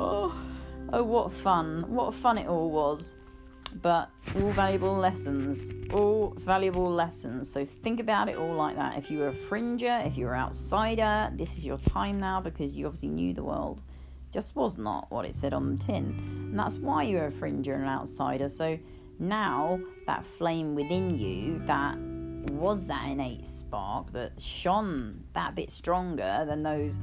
Oh, 0.00 0.34
oh, 0.92 1.04
what 1.04 1.30
fun! 1.30 1.84
What 1.88 2.14
fun 2.14 2.38
it 2.38 2.48
all 2.48 2.70
was 2.70 3.16
but 3.82 4.10
all 4.36 4.50
valuable 4.50 4.96
lessons, 4.96 5.70
all 5.92 6.34
valuable 6.38 6.90
lessons. 6.90 7.50
So 7.50 7.64
think 7.64 8.00
about 8.00 8.28
it 8.28 8.36
all 8.36 8.54
like 8.54 8.76
that. 8.76 8.96
If 8.96 9.10
you 9.10 9.18
were 9.18 9.28
a 9.28 9.34
fringer, 9.34 10.02
if 10.04 10.16
you 10.16 10.26
were 10.26 10.36
outsider, 10.36 11.30
this 11.34 11.56
is 11.56 11.64
your 11.64 11.78
time 11.78 12.18
now 12.18 12.40
because 12.40 12.74
you 12.74 12.86
obviously 12.86 13.10
knew 13.10 13.32
the 13.32 13.44
world 13.44 13.80
just 14.32 14.54
was 14.54 14.78
not 14.78 15.10
what 15.10 15.24
it 15.24 15.34
said 15.34 15.52
on 15.52 15.76
the 15.76 15.84
tin. 15.84 16.04
And 16.50 16.58
that's 16.58 16.78
why 16.78 17.02
you're 17.02 17.26
a 17.26 17.32
fringer 17.32 17.74
and 17.74 17.84
an 17.84 17.88
outsider. 17.88 18.48
So 18.48 18.78
now 19.18 19.80
that 20.06 20.24
flame 20.24 20.74
within 20.74 21.18
you 21.18 21.60
that 21.66 21.98
was 22.52 22.86
that 22.88 23.08
innate 23.08 23.46
spark 23.46 24.12
that 24.12 24.40
shone 24.40 25.22
that 25.34 25.54
bit 25.54 25.70
stronger 25.70 26.44
than 26.46 26.62
those, 26.62 26.98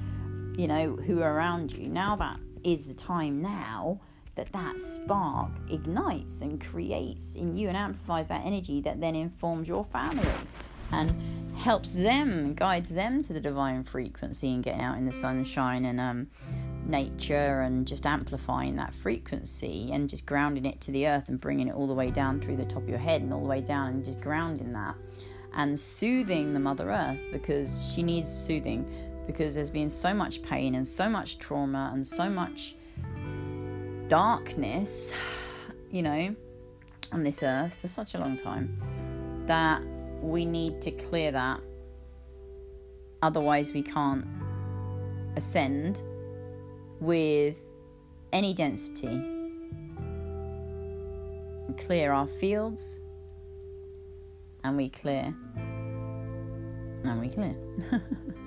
you 0.57 0.67
know, 0.67 0.95
who 0.95 1.21
are 1.21 1.33
around 1.33 1.71
you. 1.71 1.87
Now 1.87 2.15
that 2.15 2.39
is 2.67 2.85
the 2.85 2.93
time 2.93 3.41
now 3.41 3.97
that 4.35 4.51
that 4.51 4.77
spark 4.77 5.49
ignites 5.69 6.41
and 6.41 6.63
creates 6.63 7.35
in 7.35 7.55
you 7.55 7.69
and 7.69 7.77
amplifies 7.77 8.27
that 8.27 8.45
energy 8.45 8.81
that 8.81 8.99
then 8.99 9.15
informs 9.15 9.67
your 9.69 9.85
family 9.85 10.27
and 10.91 11.15
helps 11.57 11.95
them 11.95 12.53
guides 12.53 12.89
them 12.89 13.21
to 13.21 13.31
the 13.31 13.39
divine 13.39 13.83
frequency 13.83 14.53
and 14.53 14.63
getting 14.63 14.81
out 14.81 14.97
in 14.97 15.05
the 15.05 15.13
sunshine 15.13 15.85
and 15.85 15.99
um, 15.99 16.27
nature 16.85 17.61
and 17.61 17.87
just 17.87 18.05
amplifying 18.05 18.75
that 18.75 18.93
frequency 18.93 19.89
and 19.93 20.09
just 20.09 20.25
grounding 20.25 20.65
it 20.65 20.79
to 20.81 20.91
the 20.91 21.07
earth 21.07 21.29
and 21.29 21.39
bringing 21.39 21.69
it 21.69 21.73
all 21.73 21.87
the 21.87 21.93
way 21.93 22.11
down 22.11 22.39
through 22.41 22.57
the 22.57 22.65
top 22.65 22.83
of 22.83 22.89
your 22.89 22.99
head 22.99 23.21
and 23.21 23.33
all 23.33 23.41
the 23.41 23.47
way 23.47 23.61
down 23.61 23.93
and 23.93 24.03
just 24.03 24.19
grounding 24.19 24.73
that 24.73 24.95
and 25.53 25.79
soothing 25.79 26.53
the 26.53 26.59
mother 26.59 26.91
earth 26.91 27.17
because 27.31 27.93
she 27.93 28.03
needs 28.03 28.29
soothing 28.29 28.85
because 29.27 29.53
there's 29.53 29.69
been 29.69 29.89
so 29.89 30.13
much 30.13 30.41
pain 30.41 30.73
and 30.75 30.87
so 30.87 31.07
much 31.07 31.37
trauma 31.37 31.91
and 31.93 32.07
so 32.07 32.29
much 32.29 32.75
darkness, 34.07 35.13
you 35.91 36.01
know, 36.01 36.35
on 37.11 37.23
this 37.23 37.43
earth 37.43 37.75
for 37.75 37.87
such 37.87 38.15
a 38.15 38.17
long 38.17 38.37
time 38.37 38.75
that 39.45 39.81
we 40.21 40.45
need 40.45 40.81
to 40.81 40.91
clear 40.91 41.31
that. 41.31 41.59
Otherwise, 43.21 43.73
we 43.73 43.81
can't 43.81 44.25
ascend 45.35 46.01
with 46.99 47.69
any 48.31 48.53
density. 48.53 49.21
We 51.67 51.73
clear 51.75 52.11
our 52.11 52.27
fields 52.27 53.01
and 54.63 54.77
we 54.77 54.89
clear 54.89 55.33
and 57.03 57.19
we 57.19 57.29
clear. 57.29 57.55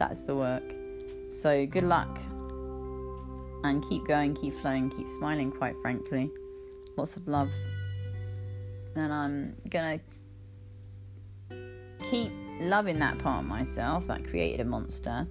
That's 0.00 0.22
the 0.22 0.34
work. 0.34 0.64
So, 1.28 1.66
good 1.66 1.84
luck 1.84 2.18
and 3.64 3.86
keep 3.86 4.06
going, 4.06 4.34
keep 4.34 4.54
flowing, 4.54 4.88
keep 4.88 5.10
smiling, 5.10 5.52
quite 5.52 5.76
frankly. 5.82 6.30
Lots 6.96 7.18
of 7.18 7.28
love. 7.28 7.52
And 8.96 9.12
I'm 9.12 9.54
gonna 9.68 10.00
keep 12.02 12.32
loving 12.60 12.98
that 13.00 13.18
part 13.18 13.42
of 13.44 13.48
myself 13.48 14.06
that 14.06 14.26
created 14.26 14.60
a 14.60 14.64
monster 14.64 15.26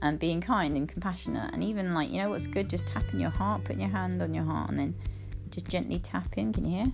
and 0.00 0.18
being 0.20 0.40
kind 0.40 0.76
and 0.76 0.88
compassionate. 0.88 1.52
And 1.52 1.64
even 1.64 1.92
like, 1.92 2.10
you 2.10 2.18
know 2.18 2.30
what's 2.30 2.46
good? 2.46 2.70
Just 2.70 2.86
tapping 2.86 3.18
your 3.18 3.30
heart, 3.30 3.64
putting 3.64 3.80
your 3.80 3.90
hand 3.90 4.22
on 4.22 4.32
your 4.32 4.44
heart, 4.44 4.70
and 4.70 4.78
then 4.78 4.94
just 5.50 5.66
gently 5.66 5.98
tapping. 5.98 6.52
Can 6.52 6.64
you 6.64 6.76
hear? 6.76 6.92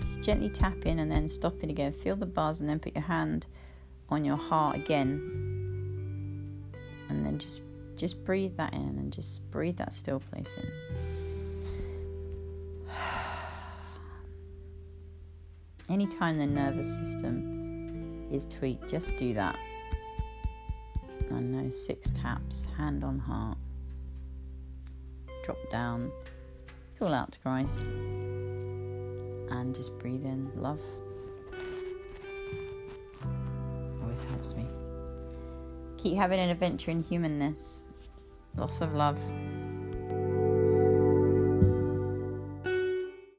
Just 0.00 0.20
gently 0.20 0.50
tapping 0.50 1.00
and 1.00 1.10
then 1.10 1.26
stopping 1.26 1.70
again. 1.70 1.92
Feel 1.92 2.16
the 2.16 2.26
buzz 2.26 2.60
and 2.60 2.68
then 2.68 2.80
put 2.80 2.94
your 2.94 3.04
hand 3.04 3.46
on 4.10 4.24
your 4.26 4.36
heart 4.36 4.76
again. 4.76 5.53
And 7.34 7.40
just 7.40 7.62
just 7.96 8.22
breathe 8.22 8.56
that 8.58 8.72
in 8.74 8.80
and 8.80 9.12
just 9.12 9.42
breathe 9.50 9.78
that 9.78 9.92
still 9.92 10.20
place 10.20 10.56
in. 10.56 10.70
Anytime 15.92 16.38
the 16.38 16.46
nervous 16.46 16.96
system 16.96 18.28
is 18.30 18.46
tweaked, 18.46 18.88
just 18.88 19.16
do 19.16 19.34
that. 19.34 19.58
I 21.32 21.40
know, 21.40 21.70
six 21.70 22.08
taps, 22.10 22.68
hand 22.76 23.02
on 23.02 23.18
heart. 23.18 23.58
Drop 25.42 25.58
down, 25.72 26.12
call 27.00 27.12
out 27.12 27.32
to 27.32 27.40
Christ, 27.40 27.88
and 27.88 29.74
just 29.74 29.98
breathe 29.98 30.24
in 30.24 30.52
love. 30.54 30.80
Always 34.04 34.22
helps 34.22 34.54
me. 34.54 34.68
Keep 36.04 36.18
having 36.18 36.38
an 36.38 36.50
adventure 36.50 36.90
in 36.90 37.02
humanness. 37.02 37.86
Lots 38.58 38.82
of 38.82 38.92
love. 38.92 39.18